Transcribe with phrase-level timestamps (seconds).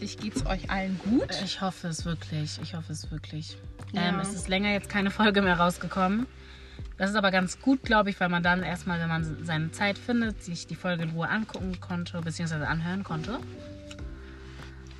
[0.00, 1.28] hoffentlich geht es euch allen gut.
[1.44, 2.58] Ich hoffe es wirklich.
[2.62, 3.58] Ich hoffe es wirklich.
[3.92, 4.08] Ja.
[4.08, 6.26] Ähm, es ist länger jetzt keine Folge mehr rausgekommen.
[6.96, 9.98] Das ist aber ganz gut, glaube ich, weil man dann erstmal, wenn man seine Zeit
[9.98, 13.40] findet, sich die Folge in Ruhe angucken konnte, beziehungsweise anhören konnte.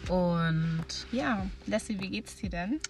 [0.08, 2.80] Und Ja, Lassie, wie geht's dir denn?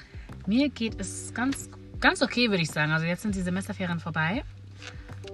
[0.47, 1.69] mir geht es ganz,
[2.01, 2.93] ganz okay, würde ich sagen.
[2.93, 4.43] Also jetzt sind die Semesterferien vorbei.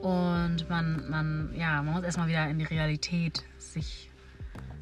[0.03, 4.11] Und man, man, ja, man muss erstmal wieder in die Realität sich,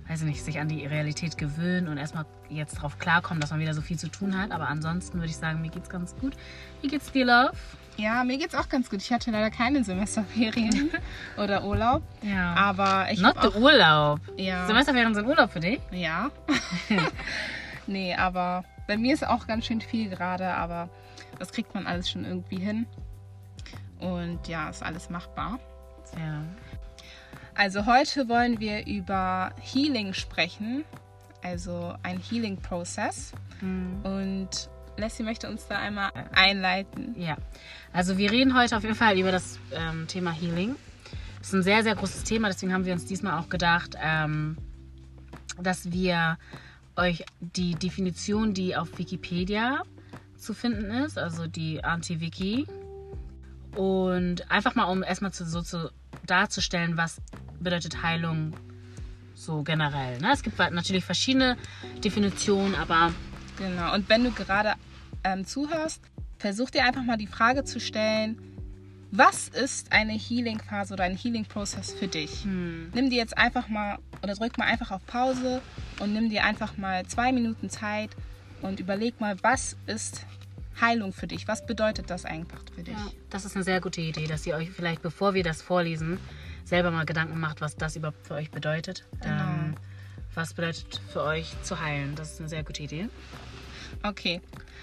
[0.09, 3.61] weiß ich nicht, sich an die Realität gewöhnen und erstmal jetzt darauf klarkommen, dass man
[3.61, 4.51] wieder so viel zu tun hat.
[4.51, 6.35] Aber ansonsten würde ich sagen, mir geht's ganz gut.
[6.83, 7.53] Wie geht's dir, Love?
[7.97, 9.01] Ja, mir geht's auch ganz gut.
[9.01, 10.91] Ich hatte leider keine Semesterferien
[11.37, 12.03] oder Urlaub.
[12.23, 12.55] Ja.
[12.55, 14.21] Aber ich Not auch, Urlaub.
[14.37, 14.67] Ja.
[14.67, 15.81] Semesterferien sind Urlaub für dich?
[15.91, 16.31] Ja.
[17.87, 20.91] nee, aber bei mir ist auch ganz schön viel gerade, aber
[21.39, 22.87] das kriegt man alles schon irgendwie hin.
[24.01, 25.59] Und ja, ist alles machbar.
[26.19, 26.43] Ja.
[27.57, 30.85] Also heute wollen wir über Healing sprechen,
[31.43, 33.33] also ein Healing-Prozess.
[33.61, 34.01] Hm.
[34.03, 37.15] Und Lassie möchte uns da einmal einleiten.
[37.17, 37.37] Ja,
[37.93, 40.75] also wir reden heute auf jeden Fall über das ähm, Thema Healing.
[41.39, 44.57] Das ist ein sehr, sehr großes Thema, deswegen haben wir uns diesmal auch gedacht, ähm,
[45.61, 46.39] dass wir
[46.97, 49.83] euch die Definition, die auf Wikipedia
[50.37, 52.67] zu finden ist, also die Anti-Wiki,
[53.77, 55.91] und einfach mal, um erstmal zu, so zu
[56.27, 57.21] darzustellen, was
[57.65, 58.55] bedeutet Heilung
[59.35, 60.19] so generell.
[60.21, 60.31] Ne?
[60.33, 61.57] Es gibt natürlich verschiedene
[62.03, 63.13] Definitionen, aber
[63.57, 63.95] Genau.
[63.95, 64.75] Und wenn du gerade
[65.23, 66.01] ähm, zuhörst,
[66.39, 68.39] versuch dir einfach mal die Frage zu stellen,
[69.11, 72.43] was ist eine Healing-Phase oder ein Healing-Prozess für dich?
[72.43, 75.63] hm, Nimm dir jetzt einfach mal oder drück mal einfach auf Pause
[76.01, 78.11] und nimm dir einfach mal zwei Minuten Zeit
[78.61, 80.27] und überleg mal, was ist
[80.81, 81.47] Heilung für dich?
[81.47, 82.95] Was bedeutet das einfach für dich?
[82.95, 86.19] Ja, das ist eine sehr gute Idee, dass ihr euch vielleicht, bevor wir das vorlesen,
[86.65, 89.05] selber mal Gedanken macht, was das überhaupt für euch bedeutet.
[89.21, 89.43] Genau.
[89.43, 89.75] Ähm,
[90.35, 92.15] was bedeutet für euch zu heilen?
[92.17, 93.09] Das ist eine sehr gute Idee.
[94.03, 94.41] Okay.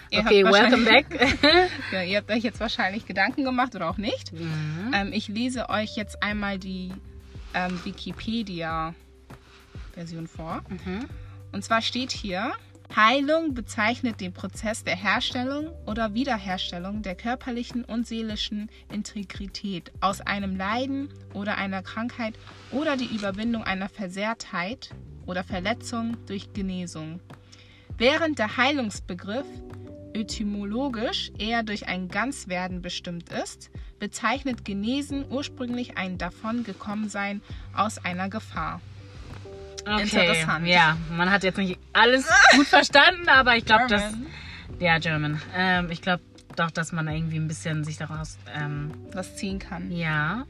[0.09, 1.05] Ihr Okay, welcome back.
[1.91, 4.33] Ja, ihr habt euch jetzt wahrscheinlich Gedanken gemacht oder auch nicht.
[4.33, 4.91] mhm.
[4.94, 6.91] Ähm, ich lese euch jetzt einmal die
[7.53, 10.61] ähm, Wikipedia-Version vor.
[10.69, 11.05] Mhm.
[11.51, 12.53] Und zwar steht hier,
[12.96, 20.57] Heilung bezeichnet den Prozess der Herstellung oder Wiederherstellung der körperlichen und seelischen Integrität aus einem
[20.57, 22.34] Leiden oder einer Krankheit
[22.72, 24.90] oder die Überwindung einer Versehrtheit
[25.25, 27.22] oder Verletzung durch Genesung.
[27.97, 29.47] Während der Heilungsbegriff
[30.13, 37.41] etymologisch eher durch ein Ganzwerden bestimmt ist, bezeichnet Genesen ursprünglich ein Davongekommensein
[37.73, 38.81] aus einer Gefahr.
[39.81, 40.01] Okay.
[40.03, 40.67] Interessant.
[40.67, 44.01] Ja, man hat jetzt nicht alles gut verstanden, aber ich glaube, dass.
[44.01, 44.27] German.
[44.79, 45.41] Ja, German.
[45.55, 46.23] Ähm, ich glaube
[46.55, 48.37] doch, dass man irgendwie ein bisschen sich daraus.
[48.53, 50.45] Ähm, was ziehen kann ja.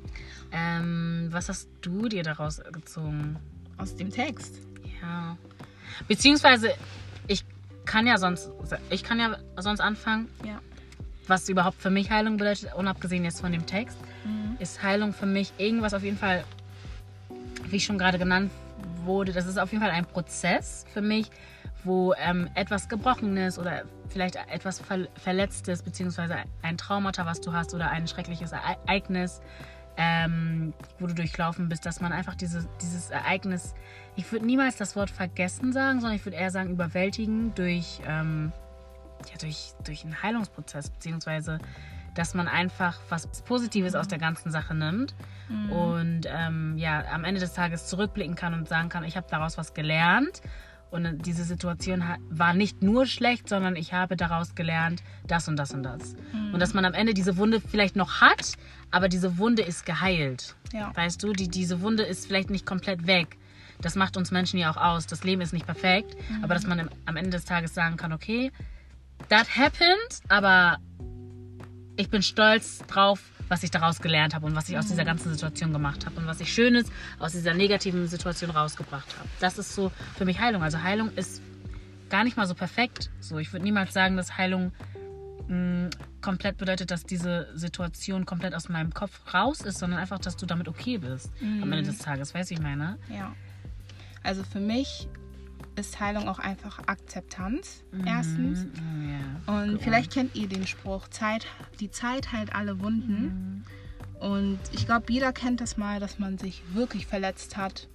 [0.52, 3.38] Ähm, was hast du dir daraus gezogen?
[3.82, 4.60] aus dem Text.
[5.02, 5.38] Ja.
[6.08, 6.74] Beziehungsweise,
[7.28, 7.44] ich
[7.86, 8.50] kann ja sonst,
[8.92, 10.60] ich kann ja sonst anfangen, Ja.
[11.28, 13.98] was überhaupt für mich Heilung bedeutet, unabgesehen jetzt von dem Text,
[14.60, 16.44] ist Heilung für mich irgendwas auf jeden Fall,
[17.70, 18.52] wie schon gerade genannt
[19.04, 21.30] wurde, das ist auf jeden Fall ein Prozess für mich,
[21.84, 27.74] wo ähm, etwas Gebrochenes oder vielleicht etwas Ver Verletztes, beziehungsweise ein Traumata, was du hast
[27.74, 29.42] oder ein schreckliches Ereignis,
[29.98, 33.74] ähm, wo du durchlaufen bist, dass man einfach diese, dieses Ereignis,
[34.16, 38.52] ich würde niemals das Wort vergessen sagen, sondern ich würde eher sagen überwältigen durch, ähm,
[39.30, 41.60] ja, durch, durch einen Heilungsprozess, beziehungsweise
[42.16, 45.16] dass man einfach was Positives aus der ganzen Sache nimmt
[45.70, 49.58] und ähm, ja, am Ende des Tages zurückblicken kann und sagen kann, ich habe daraus
[49.58, 50.42] was gelernt
[50.92, 55.74] und diese Situation war nicht nur schlecht, sondern ich habe daraus gelernt, das und das
[55.74, 56.16] und das.
[56.52, 58.54] Und dass man am Ende diese Wunde vielleicht noch hat,
[58.92, 60.56] aber diese Wunde ist geheilt.
[60.74, 60.92] Ja.
[60.94, 63.38] Weißt du, die, diese Wunde ist vielleicht nicht komplett weg.
[63.80, 65.08] Das macht uns Menschen ja auch aus.
[65.08, 68.52] Das Leben ist nicht perfekt, aber dass man am Ende des Tages sagen kann, okay,
[69.30, 70.78] that happened, aber
[72.02, 75.32] ich bin stolz drauf, was ich daraus gelernt habe und was ich aus dieser ganzen
[75.32, 76.88] Situation gemacht habe und was ich Schönes
[77.20, 79.30] aus dieser negativen Situation rausgebracht habe.
[79.40, 80.64] Das ist so für mich Heilung.
[80.64, 81.42] Also Heilung ist
[82.10, 83.12] gar nicht mal so perfekt.
[83.20, 84.72] So, ich würde niemals sagen, dass Heilung
[85.48, 85.92] mh,
[86.22, 90.46] komplett bedeutet, dass diese Situation komplett aus meinem Kopf raus ist, sondern einfach, dass du
[90.46, 92.34] damit okay bist am Ende des Tages.
[92.34, 92.98] Weißt du, ich meine?
[93.10, 93.36] Ja.
[94.24, 95.08] Also für mich
[95.76, 97.84] ist Heilung auch einfach Akzeptanz.
[98.06, 98.66] Erstens.
[98.66, 99.54] Mhm, ja.
[99.54, 101.46] Und vielleicht kennt ihr den Spruch, Zeit,
[101.80, 103.66] die Zeit heilt alle Wunden.
[104.20, 107.88] Und ich glaube, jeder kennt das mal, dass man sich wirklich verletzt hat.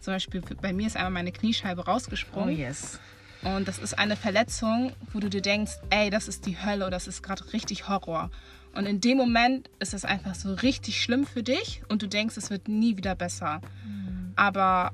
[0.00, 2.56] Zum Beispiel bei mir ist einmal meine Kniescheibe Oh rausgesprungen.
[2.56, 2.98] yes.
[3.42, 7.06] Und das ist eine Verletzung, wo du dir denkst, ey, das ist die Hölle, das
[7.06, 8.30] ist gerade richtig Horror.
[8.74, 12.36] Und in dem Moment ist es einfach so richtig schlimm für dich und du denkst,
[12.38, 13.60] es wird nie wieder besser.
[14.36, 14.92] Aber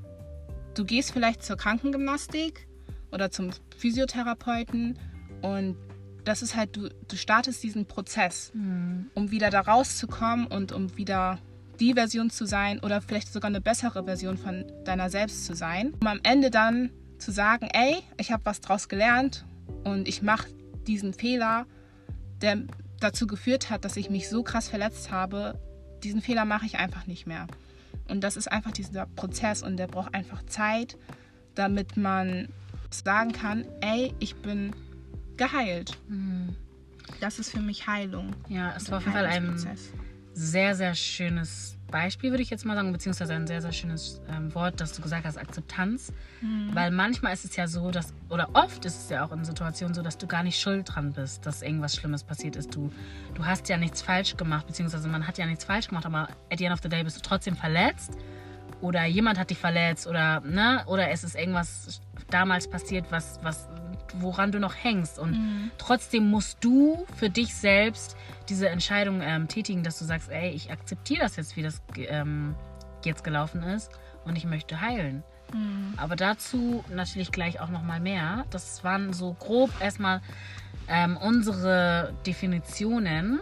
[0.81, 2.67] du gehst vielleicht zur Krankengymnastik
[3.13, 4.99] oder zum Physiotherapeuten
[5.43, 5.77] und
[6.25, 9.11] das ist halt, du, du startest diesen Prozess, Mhm.
[9.15, 11.39] um wieder da rauszukommen und um wieder
[11.81, 15.93] die Version zu sein oder vielleicht sogar eine bessere Version von deiner selbst zu sein.
[16.01, 19.45] Um am Ende dann zu sagen, ey, ich habe was draus gelernt
[19.85, 20.49] und ich mache
[20.87, 21.67] diesen Fehler,
[22.41, 22.63] der
[23.01, 25.59] dazu geführt hat, dass ich mich so krass verletzt habe,
[26.05, 27.47] diesen Fehler mache ich einfach nicht mehr.
[28.11, 30.99] Und das ist einfach dieser Prozess und der braucht einfach Zeit,
[31.55, 32.49] damit man
[32.91, 34.75] sagen kann, ey, ich bin
[35.37, 35.97] geheilt.
[36.09, 36.57] Mhm.
[37.21, 38.35] Das ist für mich Heilung.
[38.49, 39.57] Ja, es war auf jeden Fall ein
[40.35, 44.55] sehr, sehr schönes Beispiel, würde ich jetzt mal sagen, beziehungsweise ein sehr, sehr schönes ähm,
[44.55, 46.13] Wort, das du gesagt hast, Akzeptanz.
[46.73, 49.95] Weil manchmal ist es ja so, dass, oder oft ist es ja auch in Situationen
[49.95, 52.75] so, dass du gar nicht schuld dran bist, dass irgendwas Schlimmes passiert ist.
[52.75, 52.91] Du,
[53.35, 56.59] du hast ja nichts falsch gemacht, beziehungsweise man hat ja nichts falsch gemacht, aber at
[56.59, 58.17] the end of the day bist du trotzdem verletzt.
[58.81, 62.01] Oder jemand hat dich verletzt oder, ne, oder es ist irgendwas
[62.31, 63.69] damals passiert, was, was,
[64.19, 65.19] woran du noch hängst.
[65.19, 68.17] Und trotzdem musst du für dich selbst
[68.49, 72.55] diese Entscheidung ähm, tätigen, dass du sagst, ey, ich akzeptiere das jetzt, wie das ähm,
[73.05, 73.91] jetzt gelaufen ist
[74.25, 75.23] und ich möchte heilen.
[75.97, 78.45] Aber dazu natürlich gleich auch noch mal mehr.
[78.51, 80.21] Das waren so grob erstmal
[80.89, 83.41] ähm, unsere Definitionen.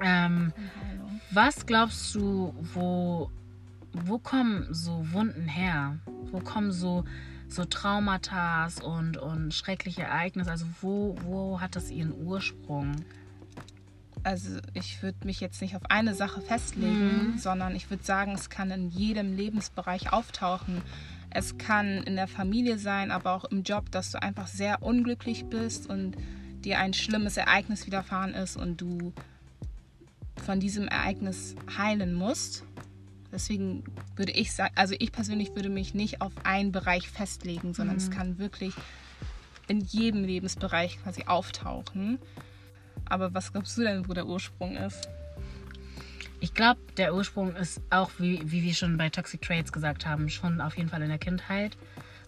[0.00, 0.52] Ähm,
[0.88, 1.20] Heilung.
[1.32, 3.30] was glaubst du, wo,
[3.92, 5.98] wo kommen so Wunden her?
[6.30, 7.04] Wo kommen so,
[7.48, 10.50] so Traumata und, und schreckliche Ereignisse?
[10.50, 12.96] Also wo, wo hat das ihren Ursprung?
[14.24, 17.38] Also ich würde mich jetzt nicht auf eine Sache festlegen, Mhm.
[17.38, 20.82] sondern ich würde sagen, es kann in jedem Lebensbereich auftauchen.
[21.30, 25.44] Es kann in der Familie sein, aber auch im Job, dass du einfach sehr unglücklich
[25.46, 26.16] bist und
[26.64, 29.12] dir ein schlimmes Ereignis widerfahren ist und du
[30.44, 32.64] von diesem Ereignis heilen musst.
[33.30, 33.84] Deswegen
[34.16, 38.10] würde ich sagen, also ich persönlich würde mich nicht auf einen Bereich festlegen, sondern es
[38.10, 38.74] kann wirklich
[39.66, 42.18] in jedem Lebensbereich quasi auftauchen.
[43.04, 45.08] Aber was glaubst du denn, wo der Ursprung ist?
[46.40, 50.28] Ich glaube, der Ursprung ist auch, wie, wie wir schon bei Toxic Traits gesagt haben,
[50.28, 51.76] schon auf jeden Fall in der Kindheit.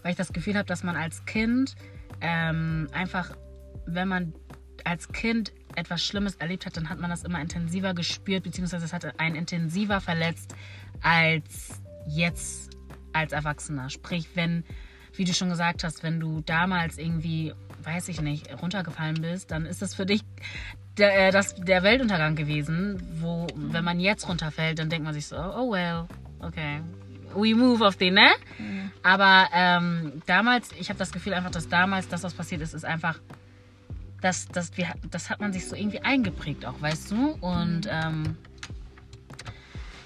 [0.03, 1.75] Weil ich das Gefühl habe, dass man als Kind
[2.19, 3.35] ähm, einfach,
[3.85, 4.33] wenn man
[4.83, 8.93] als Kind etwas Schlimmes erlebt hat, dann hat man das immer intensiver gespürt, beziehungsweise es
[8.93, 10.55] hat einen intensiver verletzt
[11.01, 12.71] als jetzt
[13.13, 13.89] als Erwachsener.
[13.89, 14.63] Sprich, wenn,
[15.15, 17.53] wie du schon gesagt hast, wenn du damals irgendwie,
[17.83, 20.23] weiß ich nicht, runtergefallen bist, dann ist das für dich
[20.97, 25.27] der, äh, das, der Weltuntergang gewesen, wo, wenn man jetzt runterfällt, dann denkt man sich
[25.27, 26.05] so, oh well,
[26.39, 26.81] okay,
[27.35, 28.29] we move auf den, ne?
[29.03, 32.85] Aber ähm, damals, ich habe das Gefühl einfach, dass damals das, was passiert ist, ist
[32.85, 33.19] einfach,
[34.21, 37.37] das, das, wir, das hat man sich so irgendwie eingeprägt auch, weißt du?
[37.41, 38.37] Und ähm,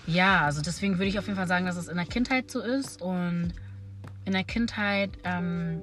[0.07, 2.62] ja, also deswegen würde ich auf jeden Fall sagen, dass es in der Kindheit so
[2.62, 3.54] ist und
[4.25, 5.81] in der Kindheit ähm,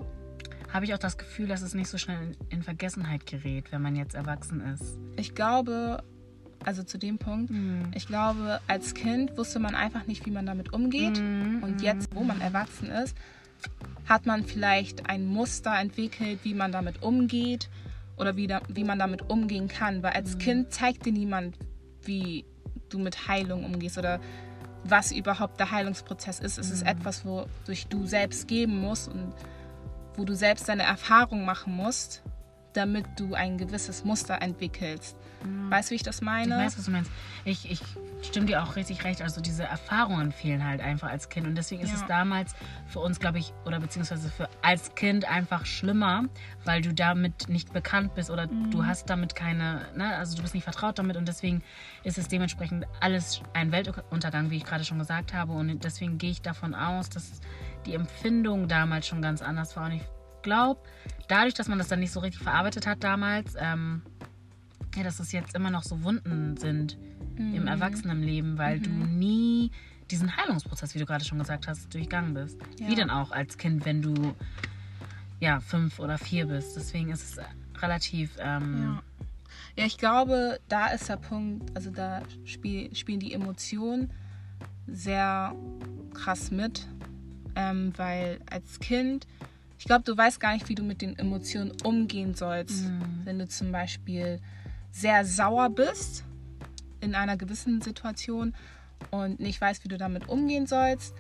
[0.73, 2.19] habe ich auch das Gefühl, dass es nicht so schnell
[2.51, 4.97] in, in Vergessenheit gerät, wenn man jetzt erwachsen ist.
[5.17, 6.03] Ich glaube,
[6.65, 7.53] also zu dem Punkt,
[7.95, 11.19] ich glaube, als Kind wusste man einfach nicht, wie man damit umgeht.
[11.21, 13.17] Mhm, Und jetzt, wo man erwachsen ist,
[14.09, 17.69] hat man vielleicht ein Muster entwickelt, wie man damit umgeht
[18.17, 20.03] oder wie, da, wie man damit umgehen kann.
[20.03, 20.17] Weil Mhm.
[20.17, 21.57] als Kind zeigt dir niemand,
[22.05, 22.45] wie
[22.93, 24.21] du mit Heilung umgehst oder
[24.85, 26.59] was überhaupt der Heilungsprozess ist.
[26.59, 26.75] Es Mhm.
[26.75, 29.33] ist etwas, wodurch du selbst geben musst und
[30.17, 32.23] wo du selbst deine Erfahrung machen musst,
[32.73, 35.17] damit du ein gewisses Muster entwickelst.
[35.71, 36.29] Weißt du, wie ich das Mhm.
[36.29, 36.57] Ich meine?
[36.65, 37.11] weiß, was du meinst.
[37.45, 37.81] Ich, ich
[38.23, 39.21] stimme dir auch richtig recht.
[39.23, 41.47] Also diese Erfahrungen fehlen halt einfach als Kind.
[41.49, 41.97] Und deswegen ist Ja.
[41.97, 42.55] es damals
[42.87, 46.25] für uns, glaube ich, oder beziehungsweise für als Kind einfach schlimmer,
[46.65, 48.71] weil du damit nicht bekannt bist oder Mhm.
[48.71, 51.63] du hast damit keine, ne, also du bist nicht vertraut damit und deswegen
[52.05, 55.53] ist es dementsprechend alles ein Weltuntergang, wie ich gerade schon gesagt habe.
[55.55, 57.41] Und deswegen gehe ich davon aus, dass
[57.87, 59.87] die Empfindung damals schon ganz anders war.
[59.87, 60.03] Und ich
[60.43, 60.81] glaube,
[61.29, 64.03] dadurch, dass man das dann nicht so richtig verarbeitet hat damals, ähm,
[64.95, 66.99] ja, dass es jetzt immer noch so Wunden sind
[67.39, 69.71] im Erwachsenenleben, weil du nie
[70.11, 72.59] diesen Heilungsprozess, wie du gerade schon gesagt hast, durchgangen bist.
[72.79, 72.89] Ja.
[72.89, 74.35] Wie denn auch als Kind, wenn du
[75.41, 76.77] ja fünf oder vier bist.
[76.77, 77.45] Deswegen ist es
[77.81, 79.03] relativ ähm, Ja.
[79.77, 84.11] ja, ich glaube, da ist der Punkt, also da spiel, spielen die Emotionen
[84.87, 85.55] sehr
[86.15, 86.87] krass mit,
[87.57, 89.27] ähm, weil als Kind,
[89.83, 92.85] ich glaube, du weißt gar nicht, wie du mit den Emotionen umgehen sollst.
[93.25, 94.39] Wenn du zum Beispiel
[94.93, 96.23] sehr sauer bist
[97.01, 98.55] in einer gewissen Situation
[99.11, 101.17] und nicht weißt, wie du damit umgehen sollst,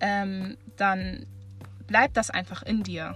[0.00, 1.24] ähm, dann
[1.86, 3.14] bleibt das einfach in dir.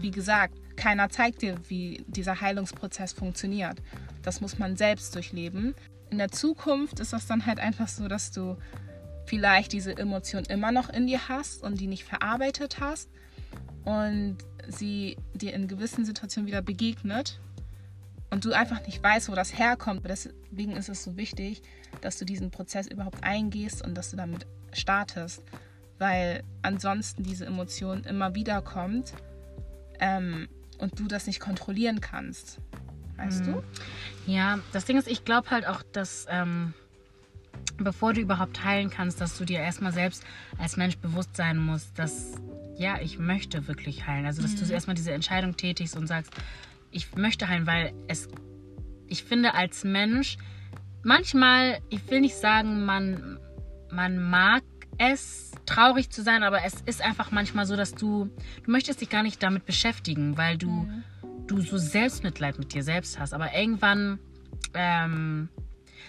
[0.00, 3.80] Wie gesagt, keiner zeigt dir, wie dieser Heilungsprozess funktioniert.
[4.24, 5.76] Das muss man selbst durchleben.
[6.10, 8.56] In der Zukunft ist das dann halt einfach so, dass du
[9.24, 13.08] vielleicht diese Emotion immer noch in dir hast und die nicht verarbeitet hast.
[13.84, 14.38] Und
[14.68, 17.40] sie dir in gewissen Situationen wieder begegnet
[18.30, 20.02] und du einfach nicht weißt, wo das herkommt.
[20.04, 21.62] Deswegen ist es so wichtig,
[22.00, 25.42] dass du diesen Prozess überhaupt eingehst und dass du damit startest,
[25.98, 29.12] weil ansonsten diese Emotion immer wieder kommt
[30.00, 30.48] ähm,
[30.78, 32.58] und du das nicht kontrollieren kannst.
[33.16, 33.52] Weißt mhm.
[33.52, 33.62] du?
[34.26, 36.74] Ja, das Ding ist, ich glaube halt auch, dass ähm,
[37.78, 40.24] bevor du überhaupt heilen kannst, dass du dir erstmal selbst
[40.58, 42.34] als Mensch bewusst sein musst, dass
[42.76, 44.26] ja, ich möchte wirklich heilen.
[44.26, 44.66] Also, dass mhm.
[44.66, 46.32] du erstmal diese Entscheidung tätigst und sagst,
[46.90, 48.28] ich möchte heilen, weil es,
[49.06, 50.36] ich finde als Mensch,
[51.02, 53.38] manchmal, ich will nicht sagen, man,
[53.90, 54.62] man mag
[54.98, 58.30] es, traurig zu sein, aber es ist einfach manchmal so, dass du,
[58.64, 61.04] du möchtest dich gar nicht damit beschäftigen, weil du, mhm.
[61.46, 63.34] du so Selbstmitleid mit dir selbst hast.
[63.34, 64.18] Aber irgendwann
[64.74, 65.48] ähm,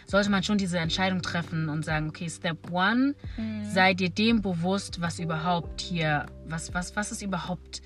[0.06, 3.64] sollte man schon diese Entscheidung treffen und sagen, okay, Step One, mhm.
[3.64, 7.82] sei dir dem bewusst, was überhaupt hier, was, was, was ist überhaupt,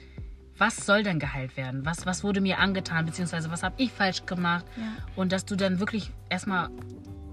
[0.58, 1.86] was soll denn geheilt werden?
[1.86, 4.66] Was, was wurde mir angetan, beziehungsweise was habe ich falsch gemacht?
[4.76, 4.84] Ja.
[5.16, 6.70] Und dass du dann wirklich erstmal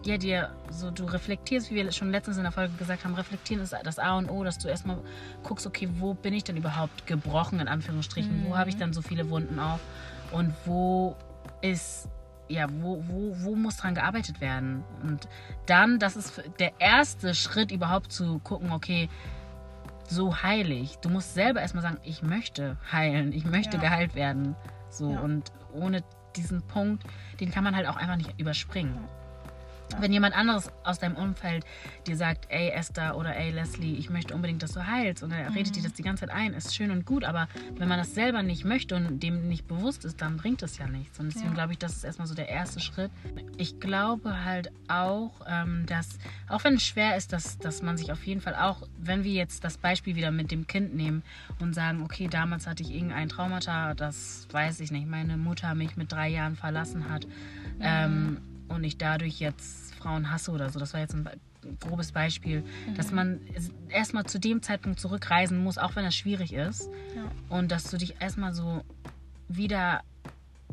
[0.06, 3.62] ja, dir so, du reflektierst, wie wir schon letztens in der Folge gesagt haben, reflektieren
[3.62, 4.99] ist das A und O, dass du erstmal
[5.42, 8.45] guckst, okay, wo bin ich denn überhaupt gebrochen, in Anführungsstrichen?
[8.45, 8.47] Mhm.
[8.47, 9.80] Wo habe ich dann so viele Wunden auf?
[10.30, 11.16] Und wo
[11.61, 12.09] ist
[12.49, 14.85] ja, wo, wo, wo muss dran gearbeitet werden?
[15.03, 15.29] Und
[15.67, 19.09] dann, das ist der erste Schritt überhaupt zu gucken, okay,
[20.09, 20.99] so heilig.
[21.03, 23.83] Du musst selber erstmal sagen, ich möchte heilen, ich möchte ja.
[23.83, 24.55] geheilt werden.
[24.88, 25.21] So ja.
[25.21, 26.03] und ohne
[26.37, 27.05] diesen Punkt,
[27.41, 28.99] den kann man halt auch einfach nicht überspringen.
[29.93, 30.02] Ja.
[30.02, 31.64] Wenn jemand anderes aus deinem Umfeld
[32.07, 35.50] dir sagt, ey Esther oder ey Leslie, ich möchte unbedingt, dass du heilst und er
[35.50, 35.57] mhm.
[35.57, 38.14] redet dir das die ganze Zeit ein, ist schön und gut, aber wenn man das
[38.14, 41.19] selber nicht möchte und dem nicht bewusst ist, dann bringt es ja nichts.
[41.19, 41.55] Und deswegen ja.
[41.55, 43.11] glaube ich, das ist erstmal so der erste Schritt.
[43.57, 48.12] Ich glaube halt auch, ähm, dass, auch wenn es schwer ist, dass, dass man sich
[48.12, 51.23] auf jeden Fall auch, wenn wir jetzt das Beispiel wieder mit dem Kind nehmen
[51.61, 55.97] und sagen, okay, damals hatte ich irgendein Traumata, das weiß ich nicht, meine Mutter mich
[55.97, 57.26] mit drei Jahren verlassen hat.
[57.26, 57.81] Mhm.
[57.81, 60.78] Ähm, und ich dadurch jetzt Frauen hasse oder so.
[60.78, 61.28] Das war jetzt ein
[61.80, 62.94] grobes Beispiel, mhm.
[62.94, 63.40] dass man
[63.88, 66.88] erstmal zu dem Zeitpunkt zurückreisen muss, auch wenn das schwierig ist.
[67.14, 67.30] Ja.
[67.49, 68.85] Und dass du dich erstmal so
[69.49, 70.02] wieder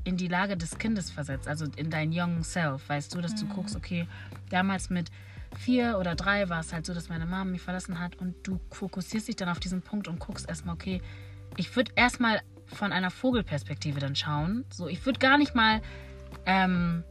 [0.03, 3.47] in die Lage des Kindes versetzt, also in dein young self, weißt du, dass mhm.
[3.47, 4.07] du guckst, okay,
[4.49, 5.09] damals mit
[5.57, 8.59] vier oder drei war es halt so, dass meine Mama mich verlassen hat und du
[8.71, 11.01] fokussierst dich dann auf diesen Punkt und guckst erstmal, okay,
[11.57, 14.65] ich würde erstmal von einer Vogelperspektive dann schauen.
[14.69, 15.81] So, ich würde gar nicht mal
[16.45, 17.03] ähm,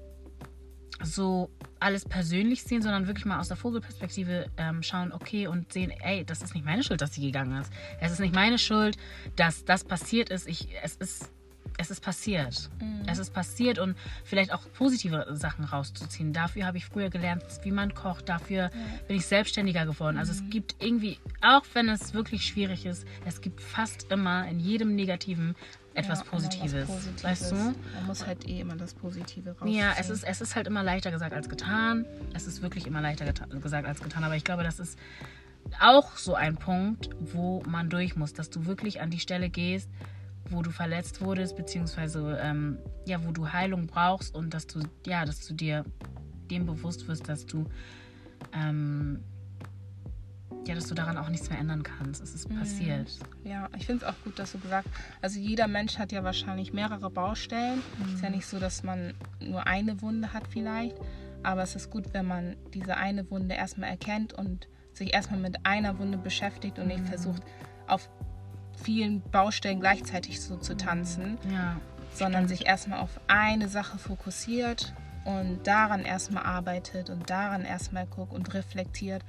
[1.04, 5.90] so alles persönlich sehen, sondern wirklich mal aus der Vogelperspektive ähm, schauen, okay, und sehen,
[5.90, 7.72] ey, das ist nicht meine Schuld, dass sie gegangen ist.
[8.00, 8.96] Es ist nicht meine Schuld,
[9.36, 10.48] dass das passiert ist.
[10.48, 11.30] Ich, es ist
[11.78, 12.70] es ist passiert.
[12.80, 13.02] Mhm.
[13.06, 16.32] Es ist passiert und vielleicht auch positive Sachen rauszuziehen.
[16.32, 18.28] Dafür habe ich früher gelernt, wie man kocht.
[18.28, 19.06] Dafür mhm.
[19.08, 20.18] bin ich selbstständiger geworden.
[20.18, 20.50] Also es mhm.
[20.50, 25.54] gibt irgendwie, auch wenn es wirklich schwierig ist, es gibt fast immer in jedem Negativen
[25.94, 27.56] etwas ja, Positives, Positives, Weißt du?
[27.56, 29.78] Man muss halt eh immer das Positive rausziehen.
[29.78, 32.06] Ja, es ist, es ist halt immer leichter gesagt als getan.
[32.34, 34.24] Es ist wirklich immer leichter gesagt als getan.
[34.24, 34.98] Aber ich glaube, das ist
[35.80, 39.90] auch so ein Punkt, wo man durch muss, dass du wirklich an die Stelle gehst,
[40.50, 45.24] wo du verletzt wurdest, beziehungsweise ähm, ja, wo du Heilung brauchst und dass du, ja,
[45.24, 45.84] dass du dir
[46.50, 47.66] dem bewusst wirst, dass du
[48.52, 49.22] ähm,
[50.66, 52.22] ja, dass du daran auch nichts mehr ändern kannst.
[52.22, 52.58] Es ist mhm.
[52.58, 53.10] passiert.
[53.44, 56.24] Ja, ich finde es auch gut, dass du gesagt hast, also jeder Mensch hat ja
[56.24, 57.82] wahrscheinlich mehrere Baustellen.
[58.00, 58.14] Es mhm.
[58.14, 60.96] ist ja nicht so, dass man nur eine Wunde hat vielleicht,
[61.42, 65.64] aber es ist gut, wenn man diese eine Wunde erstmal erkennt und sich erstmal mit
[65.64, 67.06] einer Wunde beschäftigt und nicht mhm.
[67.06, 67.42] versucht,
[67.86, 68.08] auf
[68.82, 71.76] vielen Baustellen gleichzeitig so zu tanzen, ja,
[72.14, 78.32] sondern sich erstmal auf eine Sache fokussiert und daran erstmal arbeitet und daran erstmal guckt
[78.32, 79.24] und reflektiert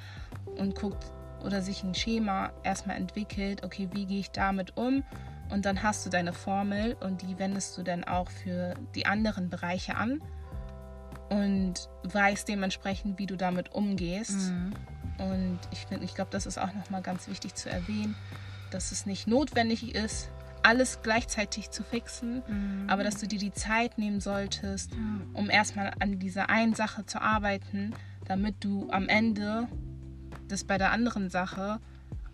[0.57, 1.11] und guckt,
[1.43, 5.03] oder sich ein Schema erstmal entwickelt, okay, wie gehe ich damit um?
[5.49, 9.49] Und dann hast du deine Formel und die wendest du dann auch für die anderen
[9.49, 10.21] Bereiche an
[11.29, 14.51] und weißt dementsprechend, wie du damit umgehst.
[14.51, 14.73] Mhm.
[15.19, 18.15] Und ich finde, ich glaube, das ist auch nochmal ganz wichtig zu erwähnen,
[18.71, 20.29] dass es nicht notwendig ist,
[20.63, 22.89] alles gleichzeitig zu fixen, mhm.
[22.89, 25.29] aber dass du dir die Zeit nehmen solltest, mhm.
[25.33, 27.93] um erstmal an dieser einen Sache zu arbeiten,
[28.25, 29.67] damit du am Ende
[30.47, 31.79] das bei der anderen Sache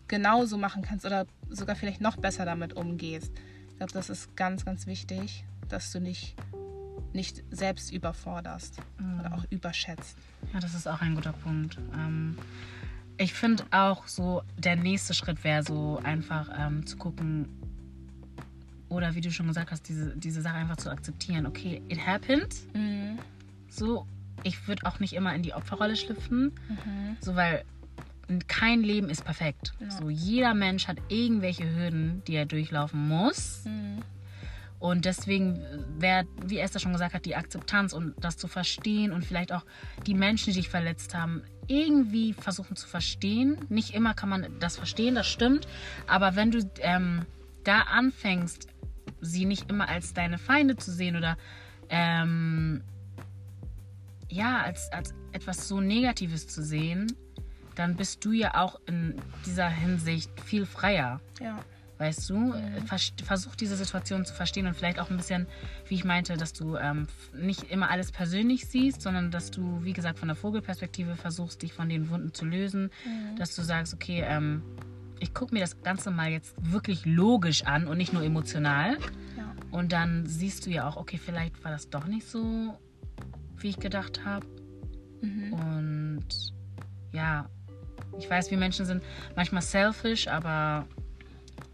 [0.08, 3.32] genauso machen kannst oder sogar vielleicht noch besser damit umgehst.
[3.70, 6.36] Ich glaube, das ist ganz, ganz wichtig, dass du nicht,
[7.14, 9.20] nicht selbst überforderst mhm.
[9.20, 10.18] oder auch überschätzt.
[10.54, 11.78] Ja, das ist auch ein guter Punkt.
[11.94, 12.38] Ähm,
[13.18, 17.48] ich finde auch so, der nächste Schritt wäre so einfach ähm, zu gucken,
[18.90, 21.46] oder wie du schon gesagt hast, diese, diese Sache einfach zu akzeptieren.
[21.46, 22.56] Okay, it happened.
[22.74, 23.20] Mhm.
[23.70, 24.08] So,
[24.44, 26.52] ich würde auch nicht immer in die Opferrolle schlüpfen.
[26.68, 27.18] Mhm.
[27.22, 27.64] So, weil
[28.48, 29.74] kein Leben ist perfekt.
[29.80, 29.92] Ja.
[29.92, 33.66] So, jeder Mensch hat irgendwelche Hürden, die er durchlaufen muss.
[33.66, 34.04] Mhm.
[34.80, 35.62] Und deswegen
[35.98, 39.66] wäre, wie Esther schon gesagt hat, die Akzeptanz und das zu verstehen und vielleicht auch
[40.08, 43.58] die Menschen, die dich verletzt haben, irgendwie versuchen zu verstehen.
[43.68, 45.68] Nicht immer kann man das verstehen, das stimmt.
[46.08, 47.26] Aber wenn du ähm,
[47.66, 48.68] da anfängst,
[49.20, 51.38] sie nicht immer als deine Feinde zu sehen oder
[51.90, 52.82] ähm,
[54.30, 57.12] ja, als, als etwas so Negatives zu sehen,
[57.80, 61.22] dann bist du ja auch in dieser Hinsicht viel freier.
[61.40, 61.60] Ja.
[61.98, 62.54] Weißt du,
[62.86, 65.48] Vers versuch diese Situation zu verstehen und vielleicht auch ein bisschen,
[65.88, 69.94] wie ich meinte, dass du ähm, nicht immer alles persönlich siehst, sondern dass du, wie
[69.94, 72.90] gesagt, von der Vogelperspektive versuchst, dich von den Wunden zu lösen.
[73.38, 74.62] Dass du sagst, okay, ähm,
[75.20, 78.98] ich gucke mir das Ganze mal jetzt wirklich logisch an und nicht nur emotional.
[79.38, 79.54] Ja.
[79.72, 82.78] Und dann siehst du ja auch, okay, vielleicht war das doch nicht so,
[83.58, 84.46] wie ich gedacht habe.
[85.22, 85.54] Mhm.
[85.54, 86.54] Und
[87.12, 87.50] ja,
[88.20, 89.02] ich weiß, wir Menschen sind
[89.36, 90.86] manchmal selfish, aber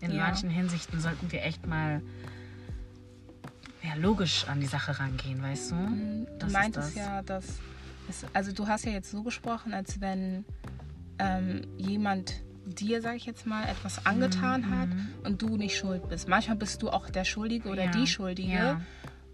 [0.02, 0.24] in Ja.
[0.24, 2.02] manchen Hinsichten sollten wir echt mal
[3.84, 5.76] ja, logisch an die Sache rangehen, weißt du?
[5.76, 6.26] Mhm.
[6.26, 6.96] Du Das ist meintest das.
[6.96, 7.46] ja, dass
[8.10, 10.46] es, also du hast ja jetzt so gesprochen, als wenn
[11.20, 12.34] ähm, jemand
[12.66, 14.90] dir, sag ich jetzt mal, etwas angetan hat
[15.24, 16.28] und du nicht schuld bist.
[16.28, 18.52] Manchmal bist du auch der Schuldige oder Ja, die Schuldige.
[18.52, 18.82] ja.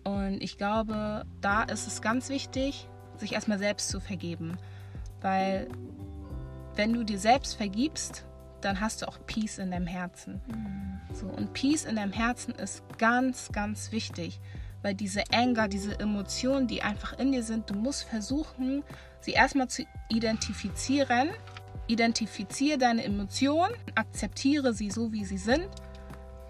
[0.04, 4.58] Und ich glaube, da ist es ganz wichtig, sich erstmal selbst zu vergeben.
[5.22, 5.68] Weil
[6.76, 8.26] wenn du dir selbst vergibst,
[8.62, 10.42] dann hast du auch Peace in deinem Herzen.
[11.14, 14.40] So, und Peace in deinem Herzen ist ganz, ganz wichtig.
[14.84, 18.84] Weil diese Anger, diese Emotionen, die einfach in dir sind, du musst versuchen,
[19.20, 21.30] sie erstmal zu identifizieren.
[21.88, 25.68] Identifiziere deine Emotionen, akzeptiere sie so, wie sie sind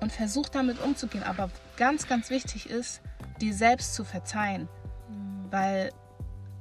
[0.02, 1.24] und versuch damit umzugehen.
[1.24, 3.02] Aber ganz, ganz wichtig ist,
[3.40, 4.70] dir selbst zu verzeihen.
[5.50, 5.92] Weil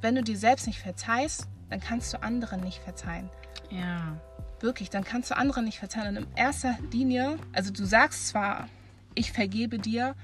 [0.00, 3.31] wenn du dir selbst nicht verzeihst, dann kannst du anderen nicht verzeihen.
[3.70, 4.16] Ja.
[4.61, 6.16] Wirklich, dann kannst du anderen nicht verzeihen.
[6.16, 8.68] Und in erster Linie, also du sagst zwar,
[9.14, 10.14] ich vergebe dir,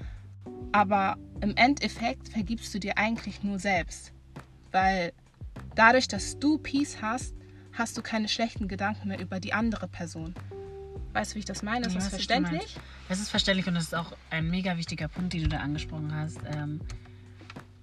[0.71, 4.13] aber im Endeffekt vergibst du dir eigentlich nur selbst.
[4.71, 5.13] Weil
[5.75, 7.33] dadurch, dass du Peace hast,
[7.73, 10.33] hast du keine schlechten Gedanken mehr über die andere Person.
[11.13, 11.87] Weißt du, wie ich das meine?
[11.87, 12.75] Ist Ja, das verständlich?
[13.09, 16.13] Das ist verständlich und das ist auch ein mega wichtiger Punkt, den du da angesprochen
[16.13, 16.39] hast.
[16.53, 16.81] Ähm,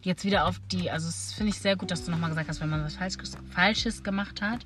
[0.03, 2.61] jetzt wieder auf die, also das finde ich sehr gut, dass du nochmal gesagt hast,
[2.61, 4.65] wenn man was Falsches, Falsches gemacht hat.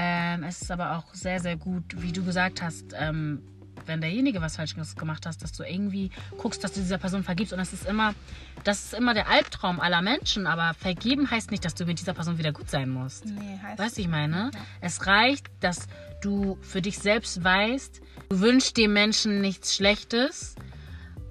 [0.00, 3.42] Ähm, es ist aber auch sehr, sehr gut, wie du gesagt hast, ähm,
[3.86, 7.52] wenn derjenige was Falsches gemacht hast, dass du irgendwie guckst, dass du dieser Person vergibst.
[7.52, 8.14] Und das ist immer,
[8.62, 10.46] das ist immer der Albtraum aller Menschen.
[10.46, 13.26] Aber vergeben heißt nicht, dass du mit dieser Person wieder gut sein musst.
[13.26, 14.50] Nee, heißt Weißt du, ich meine?
[14.54, 14.60] Ja.
[14.80, 15.88] Es reicht, dass
[16.20, 20.54] du für dich selbst weißt, du wünschst dem Menschen nichts Schlechtes.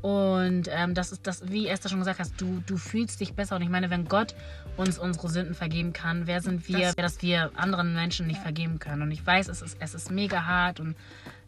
[0.01, 3.55] Und ähm, das ist das, wie Esther schon gesagt hast, du, du fühlst dich besser.
[3.55, 4.35] Und ich meine, wenn Gott
[4.77, 8.43] uns unsere Sünden vergeben kann, wer sind wir, Das- dass wir anderen Menschen nicht Ja.
[8.43, 9.01] vergeben können?
[9.01, 10.95] Und ich weiß, es ist, es ist mega hart und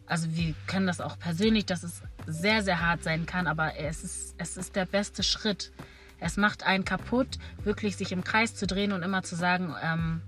[0.06, 4.02] also wir können das auch persönlich, dass es sehr, sehr hart sein kann, aber es
[4.02, 5.70] ist, es ist der beste Schritt.
[6.18, 10.20] Es macht einen kaputt, wirklich sich im Kreis zu drehen und immer zu sagen, ähm,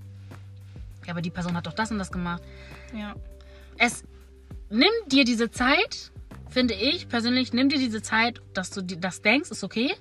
[1.04, 2.42] ja, aber die Person hat doch das und das gemacht.
[2.96, 3.16] Ja.
[3.76, 4.04] Es
[4.70, 6.11] nimmt dir diese Zeit,
[6.52, 9.92] finde ich persönlich, nimm dir diese Zeit, dass du das denkst, ist okay.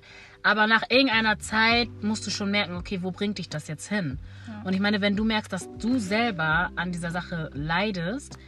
[0.42, 4.18] Aber nach irgendeiner Zeit musst du schon merken, okay, wo bringt dich das jetzt hin?
[4.64, 8.38] Und ich meine, wenn du merkst, dass du selber an dieser Sache leidest,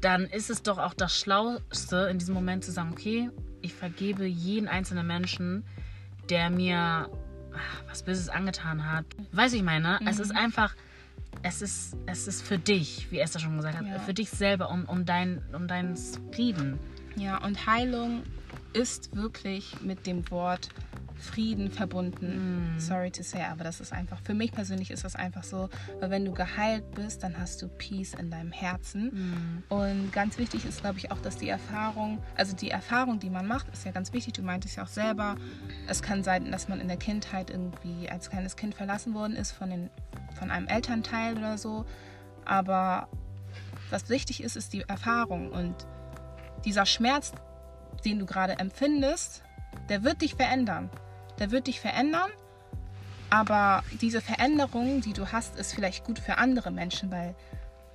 [0.00, 4.24] dann ist es doch auch das Schlauste in diesem Moment zu sagen, okay, ich vergebe
[4.24, 5.64] jeden einzelnen Menschen,
[6.30, 7.08] der mir ah,
[7.88, 9.04] was Böses angetan hat.
[9.32, 10.00] Weiß ich meine?
[10.06, 10.74] Es ist einfach,
[11.42, 13.98] es ist, es ist für dich, wie Esther schon gesagt hat, Ja.
[13.98, 15.96] für dich selber, um, um, dein, um deinen
[16.32, 16.78] Frieden.
[17.16, 18.22] Ja, und Heilung
[18.72, 20.68] ist wirklich mit dem Wort
[21.16, 22.74] Frieden verbunden.
[22.78, 26.10] Sorry to say, aber das ist einfach, für mich persönlich ist das einfach so, weil
[26.10, 29.64] wenn du geheilt bist, dann hast du Peace in deinem Herzen.
[29.68, 33.46] Und ganz wichtig ist, glaube ich, auch, dass die Erfahrung, also die Erfahrung, die man
[33.46, 34.34] macht, ist ja ganz wichtig.
[34.34, 35.36] Du meintest ja auch selber,
[35.86, 39.52] es kann sein, dass man in der Kindheit irgendwie als kleines Kind verlassen worden ist
[39.52, 39.90] von, den,
[40.38, 41.86] von einem Elternteil oder so.
[42.44, 43.08] Aber
[43.90, 45.74] was wichtig ist, ist die Erfahrung und
[46.64, 47.32] dieser Schmerz,
[48.04, 49.42] den du gerade empfindest,
[49.88, 50.90] der wird dich verändern.
[51.38, 52.30] Der wird dich verändern,
[53.30, 57.34] aber diese Veränderung, die du hast, ist vielleicht gut für andere Menschen, weil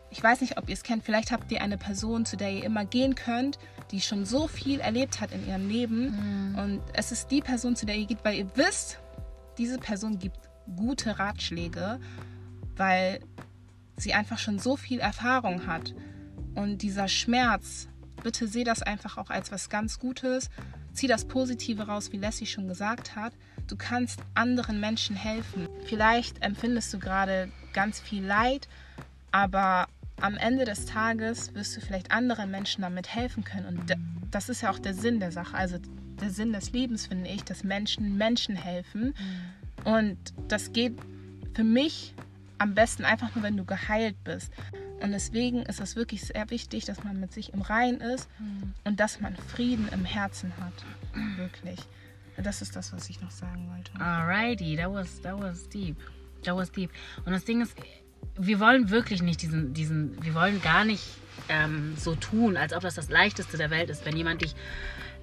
[0.09, 2.65] ich weiß nicht, ob ihr es kennt, vielleicht habt ihr eine Person, zu der ihr
[2.65, 3.59] immer gehen könnt,
[3.91, 7.85] die schon so viel erlebt hat in ihrem Leben und es ist die Person, zu
[7.85, 8.99] der ihr geht, weil ihr wisst,
[9.57, 11.99] diese Person gibt gute Ratschläge,
[12.75, 13.21] weil
[13.97, 15.93] sie einfach schon so viel Erfahrung hat.
[16.55, 17.87] Und dieser Schmerz,
[18.23, 20.49] bitte seh das einfach auch als was ganz Gutes.
[20.93, 23.33] Zieh das Positive raus, wie Leslie schon gesagt hat.
[23.67, 25.67] Du kannst anderen Menschen helfen.
[25.85, 28.67] Vielleicht empfindest du gerade ganz viel Leid,
[29.31, 29.87] aber
[30.21, 33.65] am Ende des Tages wirst du vielleicht anderen Menschen damit helfen können.
[33.65, 33.95] Und
[34.31, 35.55] das ist ja auch der Sinn der Sache.
[35.55, 35.77] Also
[36.19, 39.13] der Sinn des Lebens, finde ich, dass Menschen Menschen helfen.
[39.85, 39.91] Mhm.
[39.91, 40.97] Und das geht
[41.53, 42.13] für mich
[42.57, 44.51] am besten einfach nur, wenn du geheilt bist.
[45.01, 48.73] Und deswegen ist es wirklich sehr wichtig, dass man mit sich im Rein ist mhm.
[48.83, 51.37] und dass man Frieden im Herzen hat.
[51.37, 51.79] Wirklich.
[52.37, 53.91] Das ist das, was ich noch sagen wollte.
[53.99, 55.97] Alrighty, that was, that was deep.
[56.43, 56.89] That was deep.
[57.25, 57.75] Und das Ding ist,
[58.37, 61.03] wir wollen wirklich nicht diesen, diesen, wir wollen gar nicht
[61.49, 64.55] ähm, so tun, als ob das das Leichteste der Welt ist, wenn jemand dich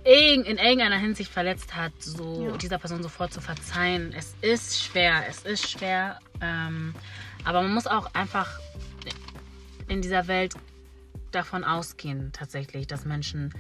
[0.05, 2.57] in irgendeiner Hinsicht verletzt hat, so ja.
[2.57, 4.15] dieser Person sofort zu verzeihen.
[4.17, 6.21] Es ist schwer, es ist schwer.
[6.41, 6.95] Ähm,
[7.45, 8.61] aber man muss auch einfach
[9.89, 10.55] in dieser Welt
[11.31, 13.53] davon ausgehen, tatsächlich, dass Menschen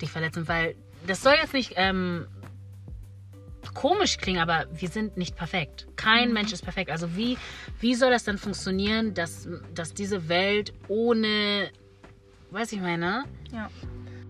[0.00, 0.74] dich verletzen, weil
[1.06, 2.26] das soll jetzt nicht ähm,
[3.74, 5.86] komisch klingen, aber wir sind nicht perfekt.
[5.96, 6.34] Kein mhm.
[6.34, 6.90] Mensch ist perfekt.
[6.90, 7.38] Also wie,
[7.80, 11.70] wie soll das dann funktionieren, dass, dass diese Welt ohne,
[12.50, 13.70] weiß ich meine, ja.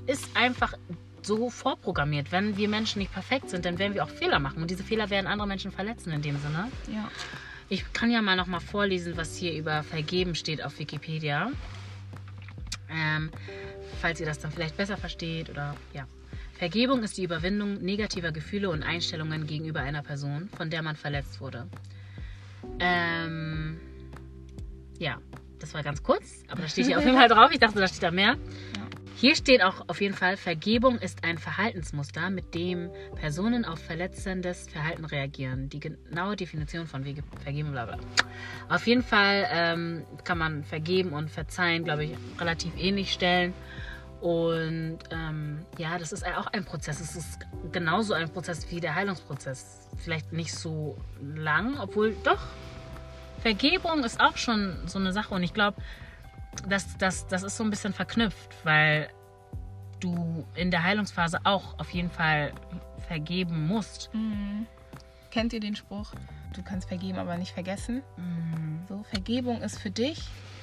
[0.06, 0.74] ist einfach
[1.22, 2.32] so vorprogrammiert.
[2.32, 4.60] Wenn wir Menschen nicht perfekt sind, dann werden wir auch Fehler machen.
[4.62, 6.70] Und diese Fehler werden andere Menschen verletzen in dem Sinne.
[6.92, 7.08] Ja.
[7.68, 11.50] Ich kann ja mal noch mal vorlesen, was hier über Vergeben steht auf Wikipedia.
[12.90, 13.30] Ähm,
[14.00, 16.06] falls ihr das dann vielleicht besser versteht oder ja.
[16.52, 21.40] Vergebung ist die Überwindung negativer Gefühle und Einstellungen gegenüber einer Person, von der man verletzt
[21.40, 21.66] wurde.
[22.78, 23.80] Ähm,
[24.98, 25.18] ja,
[25.58, 27.50] das war ganz kurz, aber da steht hier auf jeden Fall drauf.
[27.50, 28.36] Ich dachte, da steht da mehr.
[29.16, 34.68] Hier steht auch auf jeden Fall, Vergebung ist ein Verhaltensmuster, mit dem Personen auf verletzendes
[34.68, 35.68] Verhalten reagieren.
[35.68, 37.98] Die genaue Definition von Vergeben, bla bla.
[38.68, 43.54] Auf jeden Fall ähm, kann man vergeben und verzeihen, glaube ich, relativ ähnlich stellen.
[44.20, 47.00] Und ähm, ja, das ist auch ein Prozess.
[47.00, 47.38] Es ist
[47.70, 49.88] genauso ein Prozess wie der Heilungsprozess.
[50.02, 52.40] Vielleicht nicht so lang, obwohl doch.
[53.42, 55.34] Vergebung ist auch schon so eine Sache.
[55.34, 55.76] Und ich glaube,
[56.68, 59.08] das, das, das ist so ein bisschen verknüpft, weil
[60.00, 62.52] du in der Heilungsphase auch auf jeden Fall
[63.06, 64.10] vergeben musst.
[64.12, 64.66] Mhm.
[65.30, 66.12] Kennt ihr den Spruch?
[66.54, 68.02] Du kannst vergeben, aber nicht vergessen.
[68.16, 68.80] Mhm.
[68.88, 70.22] So, Vergebung ist für dich,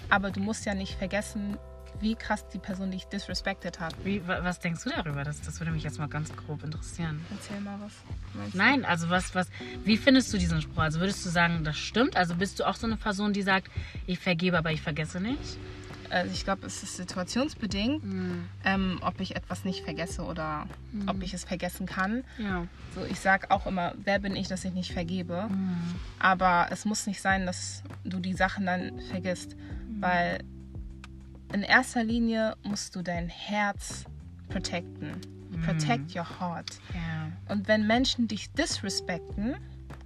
[0.09, 1.57] aber du musst ja nicht vergessen,
[1.99, 3.93] wie krass die Person dich disrespected hat.
[4.03, 5.23] Wie, was denkst du darüber?
[5.23, 7.25] Das, das würde mich jetzt mal ganz grob interessieren.
[7.29, 8.53] Erzähl mal was.
[8.53, 9.47] Nein, also was, was,
[9.83, 10.81] wie findest du diesen Spruch?
[10.81, 12.15] Also würdest du sagen, das stimmt?
[12.15, 13.69] Also bist du auch so eine Person, die sagt,
[14.07, 15.57] ich vergebe, aber ich vergesse nicht?
[16.11, 18.49] Also ich glaube, es ist situationsbedingt, mhm.
[18.65, 21.07] ähm, ob ich etwas nicht vergesse oder mhm.
[21.07, 22.25] ob ich es vergessen kann.
[22.37, 22.67] Ja.
[22.93, 25.47] So, ich sage auch immer, wer bin ich, dass ich nicht vergebe?
[25.49, 25.95] Mhm.
[26.19, 30.01] Aber es muss nicht sein, dass du die Sachen dann vergisst, mhm.
[30.01, 30.43] weil
[31.53, 34.03] in erster Linie musst du dein Herz
[34.49, 35.11] protecten.
[35.65, 36.19] Protect mhm.
[36.19, 36.79] your heart.
[36.93, 37.31] Yeah.
[37.47, 39.55] Und wenn Menschen dich disrespekten,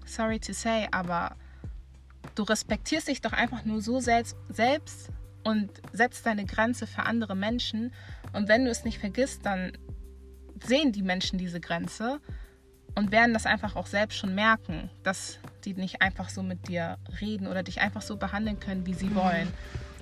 [0.06, 1.36] sorry to say, aber
[2.36, 5.10] du respektierst dich doch einfach nur so selbst, selbst
[5.45, 7.93] und setzt deine Grenze für andere Menschen.
[8.34, 9.71] Und wenn du es nicht vergisst, dann
[10.65, 12.19] sehen die Menschen diese Grenze
[12.95, 16.97] und werden das einfach auch selbst schon merken, dass die nicht einfach so mit dir
[17.21, 19.15] reden oder dich einfach so behandeln können, wie sie mhm.
[19.15, 19.53] wollen.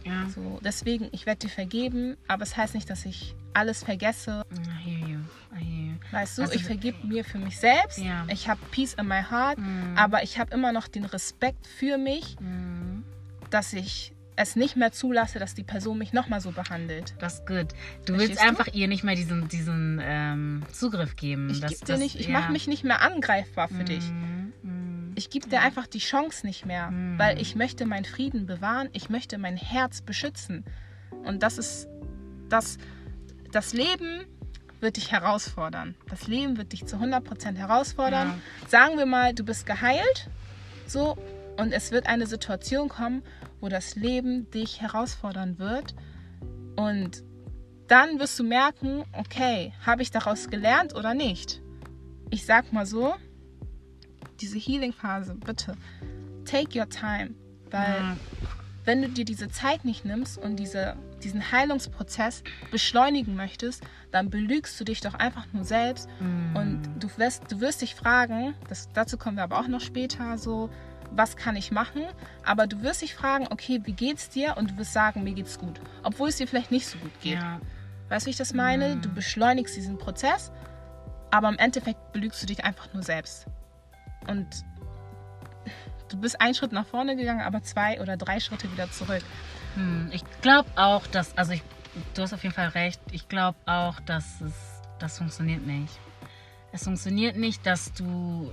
[0.06, 0.28] Ja.
[0.34, 4.44] So, deswegen, ich werde dir vergeben, aber es das heißt nicht, dass ich alles vergesse.
[4.52, 5.20] I hear you.
[5.56, 5.96] I hear you.
[6.12, 8.00] Weißt du, also, ich vergib mir für mich selbst.
[8.00, 8.26] Ja.
[8.30, 9.98] Ich habe Peace in my heart, mm.
[9.98, 13.04] aber ich habe immer noch den Respekt für mich, mm.
[13.50, 17.14] dass ich es nicht mehr zulasse, dass die Person mich nochmal so behandelt.
[17.20, 17.68] Das ist gut.
[18.06, 21.50] Du willst einfach ihr nicht mehr diesen, diesen ähm, Zugriff geben.
[21.50, 22.40] Ich, das, dir nicht, ich ja.
[22.40, 24.04] mache mich nicht mehr angreifbar für mm, dich.
[24.64, 25.64] Mm, ich gebe dir mm.
[25.64, 27.20] einfach die Chance nicht mehr, mm.
[27.20, 30.66] weil ich möchte meinen Frieden bewahren, ich möchte mein Herz beschützen.
[31.24, 31.88] Und das ist
[32.50, 32.78] das,
[33.52, 34.26] das Leben
[34.80, 35.96] wird dich herausfordern.
[36.10, 38.28] Das Leben wird dich zu 100% herausfordern.
[38.28, 38.68] Ja.
[38.68, 40.30] Sagen wir mal, du bist geheilt,
[40.86, 41.18] so,
[41.58, 43.24] und es wird eine Situation kommen,
[43.64, 45.96] wo das Leben dich herausfordern wird.
[46.76, 47.24] Und
[47.88, 51.62] dann wirst du merken, okay, habe ich daraus gelernt oder nicht?
[52.30, 53.16] Ich sag mal so,
[54.42, 55.78] diese Healing-Phase, bitte,
[56.44, 57.36] take your time.
[57.72, 58.18] Weil ja.
[58.84, 64.78] wenn du dir diese Zeit nicht nimmst und diese, diesen Heilungsprozess beschleunigen möchtest, dann belügst
[64.78, 66.10] du dich doch einfach nur selbst.
[66.20, 66.58] Mm.
[66.58, 70.38] Und du wirst, du wirst dich fragen, das, dazu kommen wir aber auch noch später,
[70.38, 70.70] so,
[71.16, 72.04] was kann ich machen,
[72.44, 74.58] aber du wirst dich fragen, okay, wie geht's dir?
[74.58, 77.36] Und du wirst sagen, mir geht's gut, obwohl es dir vielleicht nicht so gut geht.
[77.36, 77.60] Ja.
[78.10, 78.96] Weißt du, wie ich das meine?
[78.96, 79.02] Mhm.
[79.02, 80.52] Du beschleunigst diesen Prozess,
[81.32, 83.48] aber im Endeffekt belügst du dich einfach nur selbst.
[84.28, 84.48] Und
[86.10, 89.24] du bist einen Schritt nach vorne gegangen, aber zwei oder drei Schritte wieder zurück.
[89.76, 91.64] Hm, ich glaube auch, dass, also ich,
[92.14, 94.54] du hast auf jeden Fall recht, ich glaube auch, dass es,
[95.00, 96.00] das funktioniert nicht.
[96.72, 98.52] Es funktioniert nicht, dass du,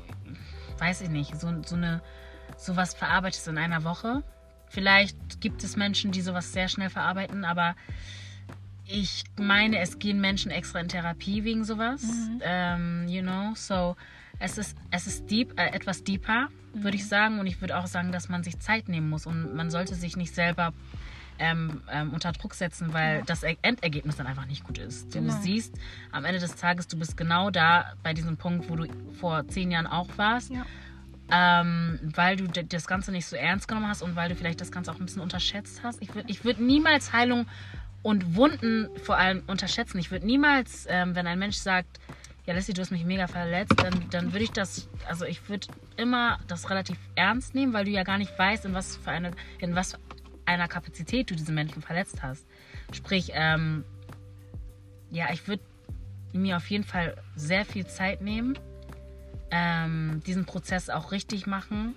[0.79, 2.03] weiß ich nicht, so, so eine
[2.61, 4.23] sowas verarbeitest in einer Woche.
[4.69, 7.75] Vielleicht gibt es Menschen, die sowas sehr schnell verarbeiten, aber
[8.87, 12.03] ich meine, es gehen Menschen extra in Therapie wegen sowas.
[12.03, 12.41] Mhm.
[12.43, 13.97] Ähm, you know, so
[14.41, 16.83] es ist, es ist deep, äh, etwas deeper, mhm.
[16.83, 17.39] würde ich sagen.
[17.39, 20.17] Und ich würde auch sagen, dass man sich Zeit nehmen muss und man sollte sich
[20.17, 20.73] nicht selber
[21.39, 23.25] ähm, ähm, unter Druck setzen, weil ja.
[23.25, 25.15] das Endergebnis dann einfach nicht gut ist.
[25.15, 25.35] Du genau.
[25.41, 25.75] siehst
[26.11, 28.87] am Ende des Tages, du bist genau da bei diesem Punkt, wo du
[29.19, 30.51] vor zehn Jahren auch warst.
[30.51, 30.67] Ja.
[31.33, 34.73] Ähm, weil du das Ganze nicht so ernst genommen hast und weil du vielleicht das
[34.73, 36.03] Ganze auch ein bisschen unterschätzt hast.
[36.03, 37.47] Ich würde ich würd niemals Heilung
[38.03, 39.99] und Wunden vor allem unterschätzen.
[39.99, 42.01] Ich würde niemals, ähm, wenn ein Mensch sagt,
[42.47, 45.69] ja Leslie, du hast mich mega verletzt, dann, dann würde ich das, also ich würde
[45.97, 49.33] immer das relativ ernst nehmen, weil du ja gar nicht weißt, in was für eine,
[49.59, 49.99] in was
[50.47, 52.47] einer Kapazität du diese Menschen verletzt hast.
[52.93, 53.85] Sprich, ähm,
[55.11, 55.63] ja, ich würde
[56.33, 58.59] mir auf jeden Fall sehr viel Zeit nehmen,
[59.51, 61.95] ähm, diesen Prozess auch richtig machen,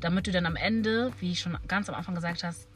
[0.00, 2.68] damit du dann am Ende, wie ich schon ganz am Anfang gesagt hast,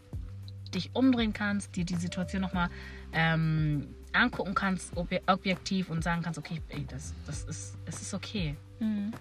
[0.74, 2.68] dich umdrehen kannst, dir die Situation nochmal
[3.12, 8.14] ähm, angucken kannst, ob objektiv und sagen kannst, okay, ey, das, das ist, es ist
[8.14, 8.56] okay.
[8.80, 9.12] Mhm.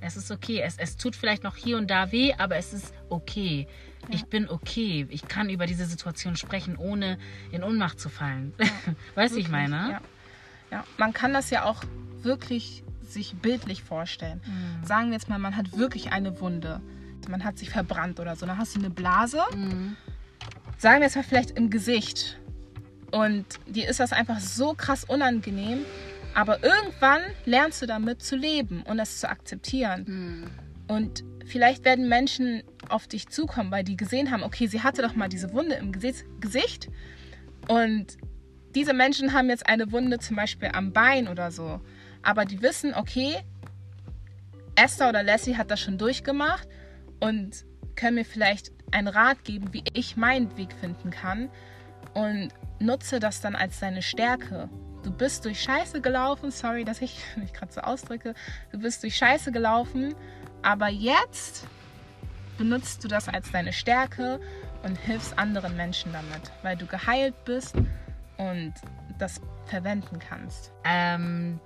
[0.00, 0.60] Es ist okay.
[0.60, 3.66] Es, es tut vielleicht noch hier und da weh, aber es ist okay.
[4.02, 4.14] Ja.
[4.14, 5.06] Ich bin okay.
[5.08, 7.18] Ich kann über diese Situation sprechen, ohne
[7.52, 8.52] in Ohnmacht zu fallen.
[8.58, 8.66] Ja.
[9.14, 9.76] weißt du, ich meine?
[9.76, 10.00] Ja.
[10.70, 10.84] ja.
[10.98, 11.82] Man kann das ja auch
[12.22, 14.40] wirklich sich bildlich vorstellen.
[14.44, 14.86] Mhm.
[14.86, 16.80] Sagen wir jetzt mal, man hat wirklich eine Wunde.
[17.28, 18.46] Man hat sich verbrannt oder so.
[18.46, 19.40] Dann hast du eine Blase.
[19.54, 19.96] Mhm
[20.78, 22.38] sagen wir es mal vielleicht im Gesicht.
[23.10, 25.78] Und dir ist das einfach so krass unangenehm.
[26.34, 30.04] Aber irgendwann lernst du damit zu leben und es zu akzeptieren.
[30.06, 30.94] Mhm.
[30.94, 35.14] Und vielleicht werden Menschen auf dich zukommen, weil die gesehen haben, okay, sie hatte doch
[35.14, 36.88] mal diese Wunde im Gesicht.
[37.68, 38.18] Und
[38.74, 41.80] diese Menschen haben jetzt eine Wunde zum Beispiel am Bein oder so.
[42.24, 43.36] Aber die wissen, okay,
[44.74, 46.66] Esther oder Leslie hat das schon durchgemacht
[47.20, 51.50] und können mir vielleicht einen Rat geben, wie ich meinen Weg finden kann
[52.14, 52.48] und
[52.80, 54.68] nutze das dann als deine Stärke.
[55.02, 58.34] Du bist durch Scheiße gelaufen, sorry, dass ich mich gerade so ausdrücke,
[58.72, 60.14] du bist durch Scheiße gelaufen,
[60.62, 61.66] aber jetzt
[62.56, 64.40] benutzt du das als deine Stärke
[64.82, 67.74] und hilfst anderen Menschen damit, weil du geheilt bist
[68.38, 68.74] und
[69.18, 70.72] das verwenden kannst.
[70.84, 71.60] Ähm,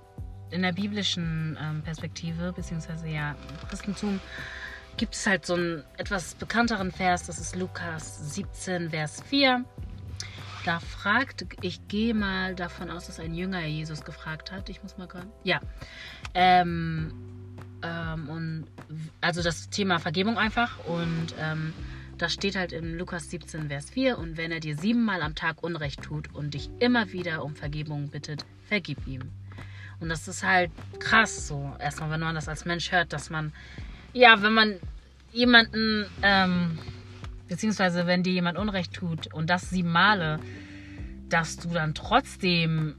[0.51, 4.19] in der biblischen ähm, Perspektive, beziehungsweise ja im Christentum,
[4.97, 9.63] gibt es halt so einen etwas bekannteren Vers, das ist Lukas 17, Vers 4.
[10.65, 14.69] Da fragt, ich gehe mal davon aus, dass ein Jünger Jesus gefragt hat.
[14.69, 15.27] Ich muss mal gerade.
[15.43, 15.61] Ja.
[16.33, 17.13] Ähm,
[17.81, 18.65] ähm, und
[19.21, 20.85] also das Thema Vergebung einfach.
[20.85, 21.73] Und ähm,
[22.17, 24.17] das steht halt in Lukas 17, Vers 4.
[24.17, 28.09] Und wenn er dir siebenmal am Tag Unrecht tut und dich immer wieder um Vergebung
[28.09, 29.31] bittet, vergib ihm.
[29.99, 31.75] Und das ist halt krass so.
[31.79, 33.51] Erstmal, wenn man das als Mensch hört, dass man
[34.13, 34.75] ja, wenn man
[35.31, 36.77] jemanden, ähm,
[37.47, 40.39] beziehungsweise wenn dir jemand Unrecht tut und das sieben Male,
[41.29, 42.95] dass du dann trotzdem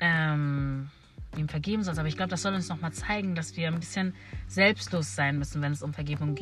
[0.00, 0.88] ähm,
[1.36, 1.98] ihm vergeben sollst.
[1.98, 4.14] Aber ich glaube, das soll uns nochmal zeigen, dass wir ein bisschen
[4.46, 6.34] selbstlos sein müssen, wenn es um Vergebung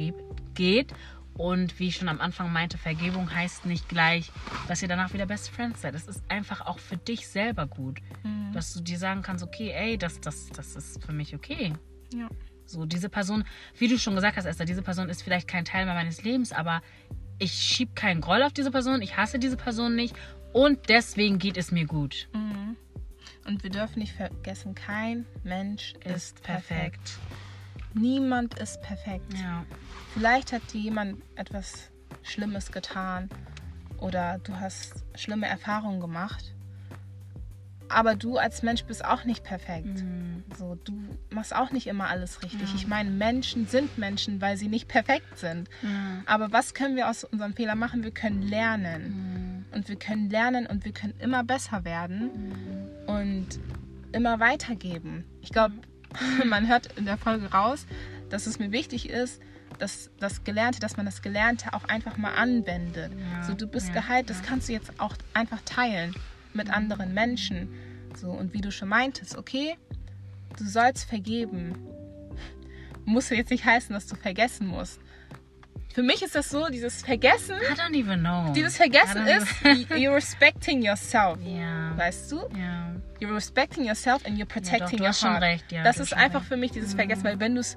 [0.55, 0.95] geht.
[1.35, 4.31] Und wie ich schon am Anfang meinte, Vergebung heißt nicht gleich,
[4.69, 5.95] dass ihr danach wieder Best Friends seid.
[5.95, 8.53] Es ist einfach auch für dich selber gut, mhm.
[8.53, 11.73] dass du dir sagen kannst, okay, ey, das, das, das ist für mich okay.
[12.13, 12.29] Ja.
[12.67, 13.45] So, diese Person,
[13.79, 16.53] wie du schon gesagt hast, Esther, diese Person ist vielleicht kein Teil mehr meines Lebens,
[16.53, 16.83] aber
[17.39, 20.15] ich schiebe keinen Groll auf diese Person, ich hasse diese Person nicht
[20.53, 22.29] und deswegen geht es mir gut.
[22.33, 22.77] Mhm.
[23.45, 27.01] Und wir dürfen nicht vergessen, kein Mensch ist, ist perfekt.
[27.01, 27.19] perfekt.
[27.95, 29.33] Niemand ist perfekt.
[29.35, 29.65] Ja.
[30.15, 31.91] Vielleicht hat dir jemand etwas
[32.23, 33.29] Schlimmes getan
[33.99, 36.53] oder du hast schlimme Erfahrungen gemacht
[37.93, 40.03] aber du als Mensch bist auch nicht perfekt.
[40.03, 40.45] Mhm.
[40.59, 40.93] So, du
[41.31, 42.69] machst auch nicht immer alles richtig.
[42.69, 42.75] Ja.
[42.75, 45.69] Ich meine, Menschen sind Menschen, weil sie nicht perfekt sind.
[45.83, 46.23] Ja.
[46.27, 48.03] Aber was können wir aus unserem Fehler machen?
[48.03, 49.65] Wir können lernen.
[49.71, 49.77] Mhm.
[49.77, 52.31] Und wir können lernen und wir können immer besser werden
[53.07, 53.15] mhm.
[53.15, 53.47] und
[54.13, 55.25] immer weitergeben.
[55.41, 55.75] Ich glaube,
[56.45, 57.87] man hört in der Folge raus,
[58.31, 59.41] dass es mir wichtig ist,
[59.79, 63.13] dass das Gelernte, dass man das Gelernte auch einfach mal anwendet.
[63.13, 63.43] Ja.
[63.43, 66.15] So, du bist geheilt, das kannst du jetzt auch einfach teilen
[66.53, 67.69] mit anderen Menschen.
[68.17, 69.77] So, und wie du schon meintest, okay,
[70.59, 71.75] du sollst vergeben.
[73.05, 75.01] Muss jetzt nicht heißen, dass du vergessen musst.
[75.95, 77.57] Für mich ist das so, dieses Vergessen.
[77.57, 78.53] I don't even know.
[78.55, 79.47] Dieses Vergessen ist,
[79.91, 81.39] you're respecting yourself.
[81.45, 81.97] Ja.
[81.97, 82.49] Weißt du?
[82.59, 82.95] Ja.
[83.21, 85.43] You're respecting yourself and you're protecting ja, doch, your heart.
[85.43, 86.49] Recht, ja, das ist einfach recht.
[86.49, 86.97] für mich dieses mhm.
[86.97, 87.77] Vergessen, weil wenn du es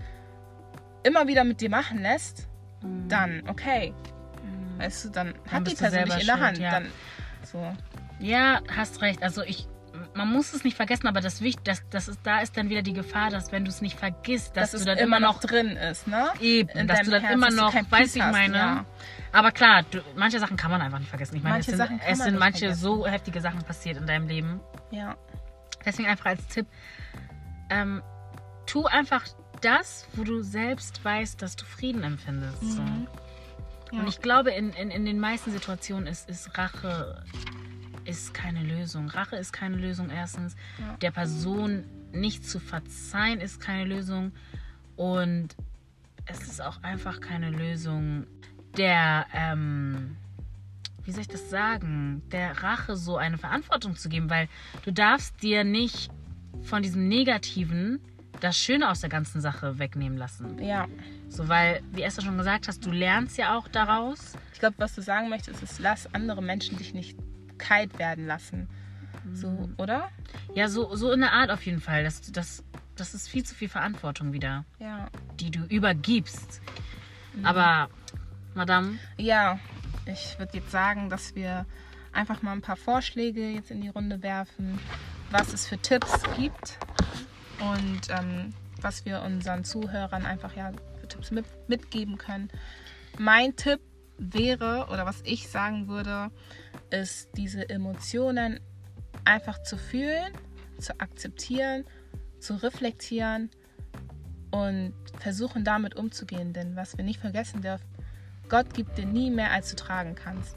[1.04, 2.48] immer wieder mit dir machen lässt,
[2.82, 3.08] mhm.
[3.10, 3.94] dann okay.
[4.44, 4.80] Mhm.
[4.80, 6.58] Weißt du, dann, dann hat die Person dich in der Hand.
[6.58, 6.72] Ja.
[6.72, 6.88] Dann,
[7.44, 7.76] so.
[8.20, 9.22] Ja, hast recht.
[9.22, 9.68] Also ich,
[10.16, 12.82] man muss es nicht vergessen, aber das Wichtig, das, das ist, da ist dann wieder
[12.82, 15.72] die Gefahr, dass wenn du es nicht vergisst, dass, dass du dann immer noch drin
[15.76, 16.30] ist, ne?
[16.40, 18.58] Eben, In dass du dann Herz, immer noch, weiß ich meine.
[18.58, 18.86] Ja.
[19.34, 21.36] Aber klar, du, manche Sachen kann man einfach nicht vergessen.
[21.36, 22.82] Ich meine, Manche es sind, es sind manche vergessen.
[22.82, 24.62] so heftige Sachen passiert in deinem Leben.
[24.92, 25.16] Ja.
[25.84, 26.68] Deswegen einfach als Tipp,
[27.70, 28.02] ähm,
[28.66, 29.24] tu einfach
[29.62, 32.62] das, wo du selbst weißt, dass du Frieden empfindest.
[32.62, 32.82] So.
[32.82, 33.08] Mhm.
[33.92, 34.00] Ja.
[34.00, 37.24] Und ich glaube, in, in, in den meisten Situationen ist, ist Rache
[38.06, 39.10] ist keine Lösung.
[39.10, 40.56] Rache ist keine Lösung erstens.
[40.80, 40.98] Ja.
[40.98, 44.32] Der Person nicht zu verzeihen ist keine Lösung.
[44.96, 45.50] Und
[46.26, 48.26] es ist auch einfach keine Lösung,
[48.78, 50.16] der, ähm,
[51.04, 54.48] wie soll ich das sagen, der Rache so eine Verantwortung zu geben, weil
[54.84, 56.10] du darfst dir nicht
[56.64, 58.00] von diesem Negativen
[58.40, 60.62] das Schöne aus der ganzen Sache wegnehmen lassen.
[60.62, 60.88] ja.
[61.28, 64.34] So, weil, wie Esther schon gesagt hast, du lernst ja auch daraus.
[64.54, 67.18] Ich glaube, was du sagen möchtest, ist, lass andere Menschen dich nicht
[67.58, 68.70] kalt werden lassen.
[69.34, 70.10] So, oder?
[70.54, 72.04] Ja, so, so in der Art auf jeden Fall.
[72.04, 72.64] Das, das,
[72.96, 75.08] das ist viel zu viel Verantwortung wieder, Ja.
[75.40, 76.62] die du übergibst.
[77.44, 77.90] Aber,
[78.54, 79.60] Madame, Ja,
[80.06, 81.66] ich würde jetzt sagen, dass wir
[82.14, 84.80] einfach mal ein paar Vorschläge jetzt in die Runde werfen,
[85.32, 86.78] was es für Tipps gibt
[87.60, 92.50] und ähm, was wir unseren Zuhörern einfach ja für Tipps mit, mitgeben können.
[93.18, 93.80] Mein Tipp
[94.18, 96.30] wäre, oder was ich sagen würde,
[96.96, 98.60] ist diese Emotionen
[99.26, 100.32] einfach zu fühlen,
[100.80, 101.86] zu akzeptieren,
[102.40, 103.50] zu reflektieren
[104.52, 106.54] und versuchen damit umzugehen.
[106.54, 107.86] Denn was wir nicht vergessen dürfen,
[108.48, 110.56] Gott gibt dir nie mehr, als du tragen kannst.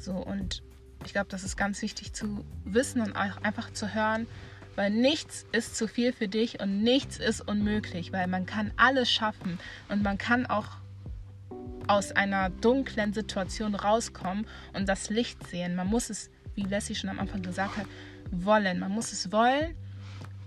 [0.00, 0.62] So, und
[1.04, 4.26] ich glaube, das ist ganz wichtig zu wissen und auch einfach zu hören,
[4.74, 9.10] weil nichts ist zu viel für dich und nichts ist unmöglich, weil man kann alles
[9.10, 10.81] schaffen und man kann auch
[11.92, 15.76] aus einer dunklen Situation rauskommen und das Licht sehen.
[15.76, 17.86] Man muss es, wie Leslie schon am Anfang gesagt hat,
[18.30, 18.78] wollen.
[18.78, 19.76] Man muss es wollen.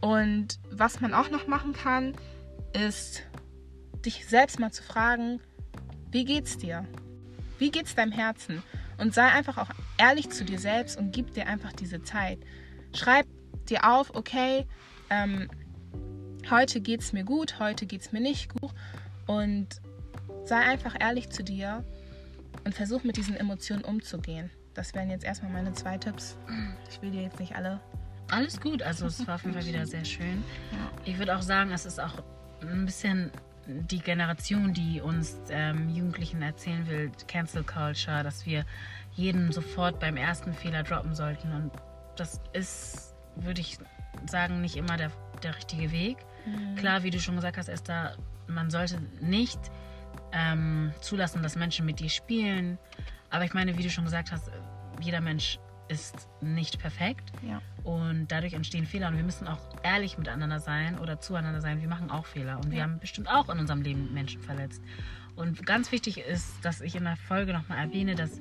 [0.02, 2.14] Und was man auch noch machen kann,
[2.74, 3.22] ist
[4.04, 5.40] dich selbst mal zu fragen,
[6.10, 6.84] wie geht's dir?
[7.60, 8.64] Wie geht's deinem Herzen?
[8.98, 12.40] Und sei einfach auch ehrlich zu dir selbst und gib dir einfach diese Zeit.
[12.96, 13.28] Schreib
[13.70, 14.66] dir auf, okay,
[15.12, 15.48] ähm,
[16.50, 18.72] heute geht's mir gut, heute geht's mir nicht gut.
[19.28, 19.82] Und
[20.46, 21.84] sei einfach ehrlich zu dir
[22.64, 24.50] und versuch mit diesen Emotionen umzugehen.
[24.74, 26.38] Das wären jetzt erstmal meine zwei Tipps.
[26.90, 27.80] Ich will dir jetzt nicht alle.
[28.30, 28.82] alles gut.
[28.82, 30.44] Also, es war auf jeden Fall wieder sehr schön.
[31.06, 32.24] Ich würde auch sagen, es ist auch
[32.62, 33.32] ein bisschen
[33.68, 38.66] die Generation, die uns ähm, Jugendlichen erzählen will, Cancel Culture, dass wir
[39.14, 41.52] jeden sofort beim ersten Fehler droppen sollten.
[41.52, 41.72] Und
[42.16, 43.78] das ist, würde ich
[44.30, 46.18] sagen, nicht immer der, der richtige Weg.
[46.76, 49.60] Klar, wie du schon gesagt hast, Esther, man sollte nicht
[50.32, 52.78] ähm, zulassen, dass Menschen mit dir spielen.
[53.30, 54.50] Aber ich meine, wie du schon gesagt hast,
[55.02, 57.32] jeder Mensch ist nicht perfekt.
[57.48, 57.62] Ja.
[57.84, 61.80] Und dadurch entstehen Fehler und wir müssen auch ehrlich miteinander sein oder zueinander sein.
[61.82, 62.84] Wir machen auch Fehler und wir Ja.
[62.86, 64.82] haben bestimmt auch in unserem Leben Menschen verletzt.
[65.36, 68.40] Und ganz wichtig ist, dass ich in der Folge nochmal erwähne, dass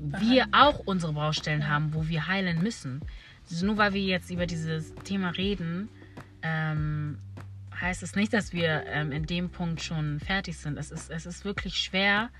[0.00, 3.00] wir auch unsere Baustellen haben, wo wir heilen müssen.
[3.62, 5.88] Nur weil wir jetzt über dieses Thema reden,
[6.42, 7.18] ähm,
[7.80, 10.78] heißt es nicht, dass wir ähm, in dem Punkt schon fertig sind.
[10.78, 12.30] Es ist, es ist wirklich schwer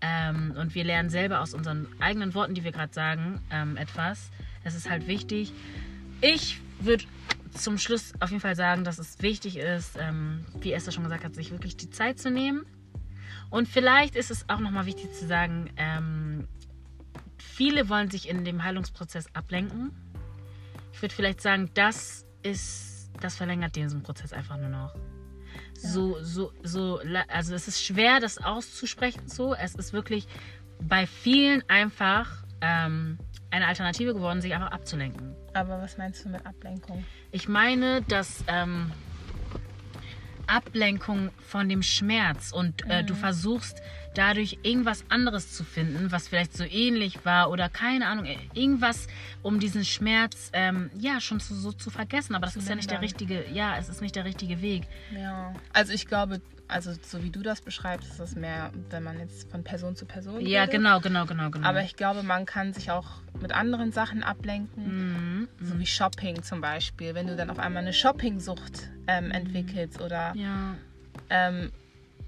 [0.00, 4.30] ähm, und wir lernen selber aus unseren eigenen Worten, die wir gerade sagen, ähm, etwas.
[4.64, 5.52] Es ist halt wichtig.
[6.20, 7.04] Ich würde
[7.52, 11.24] zum Schluss auf jeden Fall sagen, dass es wichtig ist, ähm, wie Esther schon gesagt
[11.24, 12.66] hat, sich wirklich die Zeit zu nehmen.
[13.50, 16.48] Und vielleicht ist es auch nochmal wichtig zu sagen, ähm,
[17.38, 19.92] viele wollen sich in dem Heilungsprozess ablenken.
[20.92, 24.94] Ich würde vielleicht sagen, das ist, das verlängert diesen Prozess einfach nur noch.
[25.78, 29.54] So, so, so, la- also es ist schwer, das auszusprechen so.
[29.54, 30.26] Es ist wirklich
[30.80, 33.18] bei vielen einfach ähm,
[33.50, 35.34] eine Alternative geworden, sich einfach abzulenken.
[35.54, 37.04] Aber was meinst du mit Ablenkung?
[37.32, 38.90] Ich meine, dass ähm,
[40.46, 43.80] Ablenkung von dem Schmerz und äh, du versuchst
[44.16, 49.06] dadurch irgendwas anderes zu finden, was vielleicht so ähnlich war oder keine Ahnung, äh, irgendwas,
[49.42, 52.34] um diesen Schmerz ähm, ja schon zu, so zu vergessen.
[52.34, 54.84] Aber das Zu ist ja nicht der richtige, ja, es ist nicht der richtige Weg.
[55.16, 55.52] Ja.
[55.72, 59.48] Also ich glaube, also so wie du das beschreibst, ist das mehr, wenn man jetzt
[59.50, 60.72] von Person zu Person Ja, redet.
[60.74, 61.66] genau, genau, genau, genau.
[61.68, 63.06] Aber ich glaube, man kann sich auch
[63.40, 67.14] mit anderen Sachen ablenken, Mhm, so wie Shopping zum Beispiel.
[67.14, 70.74] Wenn du dann auf einmal eine Shoppingsucht ähm, entwickelst oder ja,
[71.30, 71.70] ähm,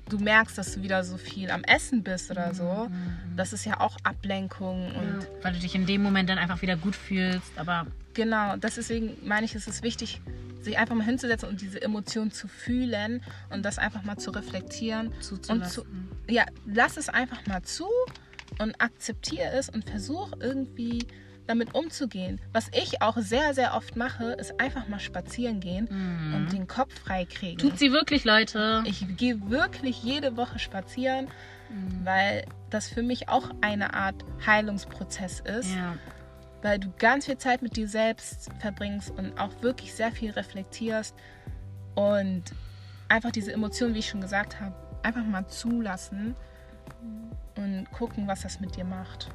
[0.08, 2.88] du merkst, dass du wieder so viel am Essen bist oder so,
[3.36, 6.76] das ist ja auch Ablenkung und weil du dich in dem Moment dann einfach wieder
[6.76, 7.86] gut fühlst, aber
[8.18, 10.20] Genau, das deswegen meine ich, es ist wichtig,
[10.60, 15.08] sich einfach mal hinzusetzen und diese Emotion zu fühlen und das einfach mal zu reflektieren.
[15.08, 15.84] Und zuzulassen.
[16.26, 17.86] zu, ja, lass es einfach mal zu
[18.58, 21.06] und akzeptiere es und versuch irgendwie
[21.48, 22.40] damit umzugehen.
[22.52, 25.88] Was ich auch sehr, sehr oft mache, ist einfach mal spazieren gehen
[26.34, 27.58] und den Kopf frei kriegen.
[27.58, 28.82] Tut sie wirklich, Leute?
[28.86, 31.28] Ich gehe wirklich jede Woche spazieren,
[32.04, 35.94] weil das für mich auch eine Art Heilungsprozess ist, Ja.
[36.62, 41.14] weil du ganz viel Zeit mit dir selbst verbringst und auch wirklich sehr viel reflektierst
[41.94, 42.42] und
[43.08, 46.34] einfach diese Emotionen, wie ich schon gesagt habe, einfach mal zulassen
[47.56, 49.30] und gucken, was das mit dir macht.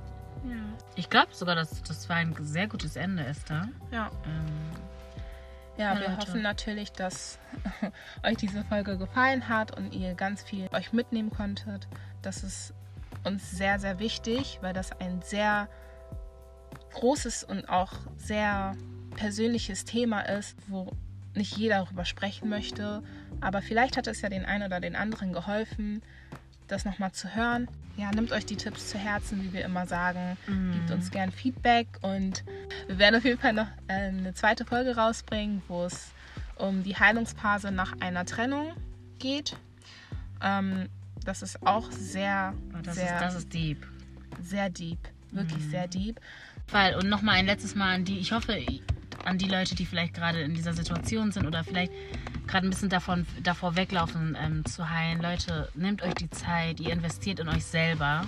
[0.96, 3.68] Ich glaube sogar, dass das war ein sehr gutes Ende, Esther.
[3.92, 4.12] Ja.
[4.26, 4.46] Ähm,
[5.78, 6.18] Ja, Ja, wir Leute.
[6.22, 7.40] hoffen natürlich, dass
[8.24, 11.88] euch diese Folge gefallen hat und ihr ganz viel euch mitnehmen konntet.
[12.22, 12.74] Das ist
[13.24, 15.68] uns sehr, sehr wichtig, weil das ein sehr
[16.94, 18.76] großes und auch sehr
[19.16, 20.92] persönliches Thema ist, wo
[21.36, 23.02] nicht jeder darüber sprechen möchte.
[23.42, 26.04] Aber vielleicht hat es ja den einen oder den anderen geholfen,
[26.74, 27.68] das nochmal zu hören.
[27.96, 30.38] Ja, nehmt euch die Tipps zu Herzen, wie wir immer sagen.
[30.74, 32.44] Gebt uns gern Feedback und
[32.88, 36.12] wir werden auf jeden Fall noch äh, eine zweite Folge rausbringen, wo es
[36.56, 38.74] um die Heilungsphase nach einer Trennung
[39.20, 39.56] geht.
[40.42, 40.90] Ähm,
[41.24, 43.88] das ist auch sehr, oh, das, sehr, ist, das ist deep.
[44.42, 45.00] sehr deep.
[45.32, 46.20] Wirklich sehr deep.
[46.70, 48.60] Weil, und nochmal ein letztes Mal an die, ich hoffe,
[49.24, 51.92] an die Leute, die vielleicht gerade in dieser Situation sind oder vielleicht
[52.54, 55.22] gerade ein bisschen davon, davor weglaufen ähm, zu heilen.
[55.22, 58.26] Leute, nehmt euch die Zeit, ihr investiert in euch selber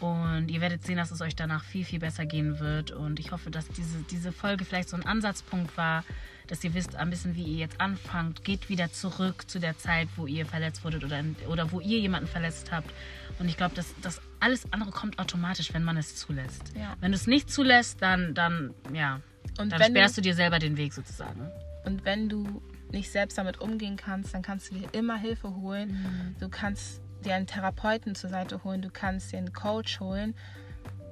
[0.00, 2.90] und ihr werdet sehen, dass es euch danach viel, viel besser gehen wird.
[2.90, 6.04] Und ich hoffe, dass diese, diese Folge vielleicht so ein Ansatzpunkt war,
[6.48, 8.42] dass ihr wisst ein bisschen, wie ihr jetzt anfangt.
[8.44, 12.28] Geht wieder zurück zu der Zeit, wo ihr verletzt wurdet oder, oder wo ihr jemanden
[12.28, 12.90] verletzt habt.
[13.38, 16.72] Und ich glaube, dass das alles andere kommt automatisch, wenn man es zulässt.
[16.76, 16.96] Ja.
[17.00, 19.20] Wenn du es nicht zulässt, dann, dann, ja,
[19.58, 21.48] Und dann wenn du- sperrst du dir selber den Weg sozusagen.
[21.84, 22.60] Und wenn du
[22.92, 26.34] nicht selbst damit umgehen kannst, dann kannst du dir immer Hilfe holen.
[26.40, 30.34] Du kannst dir einen Therapeuten zur Seite holen, du kannst dir einen Coach holen.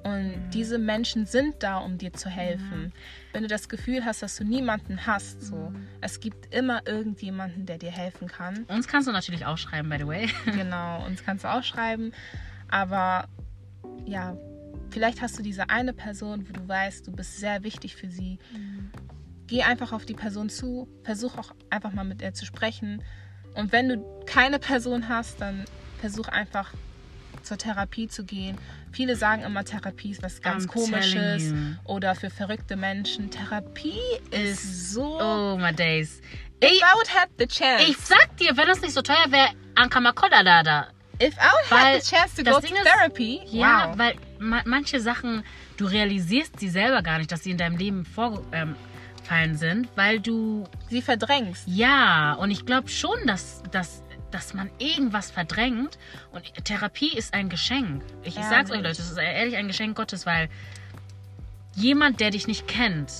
[0.03, 2.93] Und diese Menschen sind da, um dir zu helfen.
[3.33, 7.79] Wenn du das Gefühl hast, dass du niemanden hast, so, es gibt immer irgendjemanden, der
[7.79, 8.65] dir helfen kann.
[8.65, 10.29] Uns kannst du natürlich auch schreiben, by the way.
[10.45, 12.11] Genau, uns kannst du auch schreiben.
[12.69, 13.27] Aber
[14.05, 14.37] ja,
[14.91, 18.37] vielleicht hast du diese eine Person, wo du weißt, du bist sehr wichtig für sie.
[19.47, 23.01] Geh einfach auf die Person zu, versuch auch einfach mal mit ihr zu sprechen.
[23.53, 25.65] Und wenn du keine Person hast, dann
[25.99, 26.73] versuch einfach
[27.43, 28.57] zur Therapie zu gehen.
[28.91, 33.29] Viele sagen immer, Therapie ist was ganz I'm Komisches oder für verrückte Menschen.
[33.29, 33.99] Therapie
[34.31, 35.19] ist so.
[35.21, 36.21] Oh, my days.
[36.63, 39.49] If I would have the chance, Ich sag dir, wenn das nicht so teuer wäre,
[39.75, 40.87] Ankamakoda da da.
[41.21, 43.97] if I would Weil have the chance to go Ding to ist- therapy, Ja, wow.
[43.97, 45.43] weil ma manche Sachen,
[45.77, 48.75] du realisierst sie selber gar nicht, dass sie in deinem Leben vorgefallen ähm,
[49.53, 51.67] sind, weil du, sie verdrängst.
[51.67, 55.97] ja, und ich glaube schon, dass, dass, dass man irgendwas verdrängt.
[56.31, 58.03] Und Therapie ist ein Geschenk.
[58.21, 58.77] Ich, ich Ja, sag's euch.
[58.77, 60.49] Leute, es ist ehrlich ein Geschenk Gottes, weil
[61.75, 63.11] jemand, der dich nicht kennt,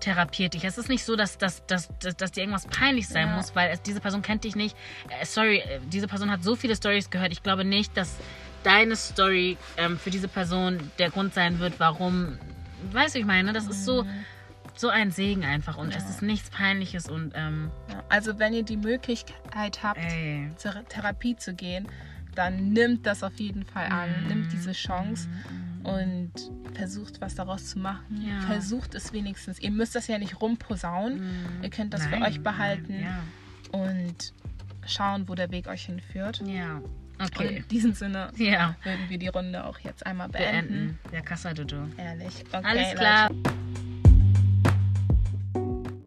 [0.00, 0.64] therapiert dich.
[0.64, 3.34] Es ist nicht so, dass, dass, dass, dass, dass dir irgendwas peinlich sein Ja.
[3.36, 4.76] muss, weil es, diese Person kennt dich nicht.
[5.08, 7.32] Äh, sorry, äh, diese Person hat so viele Stories gehört.
[7.32, 8.16] Ich glaube nicht, dass
[8.62, 12.38] deine Story ähm, für diese Person der Grund sein wird, warum.
[12.92, 14.04] Weißt du, ich meine, das ist so,
[14.76, 18.62] so ein Segen einfach und es ist nichts Peinliches und ähm, Ja, also wenn ihr
[18.62, 20.50] die Möglichkeit habt, ey.
[20.56, 21.88] zur Therapie zu gehen,
[22.34, 24.10] dann nimmt das auf jeden Fall an.
[24.22, 24.28] Mhm.
[24.28, 25.28] Nimmt diese Chance
[25.84, 26.30] und
[26.74, 28.22] versucht, was daraus zu machen.
[28.28, 28.40] Ja.
[28.42, 29.58] Versucht es wenigstens.
[29.58, 31.22] Ihr müsst das ja nicht rumposaunen.
[31.62, 33.18] Ihr könnt das für Nein, euch behalten nein,
[33.82, 34.34] und
[34.86, 36.42] schauen, wo der Weg euch hinführt.
[36.44, 36.52] Ja.
[36.52, 36.74] ja.
[37.18, 37.56] Und Okay.
[37.58, 38.76] in diesem Sinne Ja.
[38.82, 40.68] würden wir die Runde auch jetzt einmal beenden.
[40.68, 40.98] Beenden.
[41.14, 41.88] Ja, Kassa Dodo.
[41.96, 42.44] Ehrlich.
[42.52, 43.30] Okay, Alles klar.
[43.30, 43.50] Leute.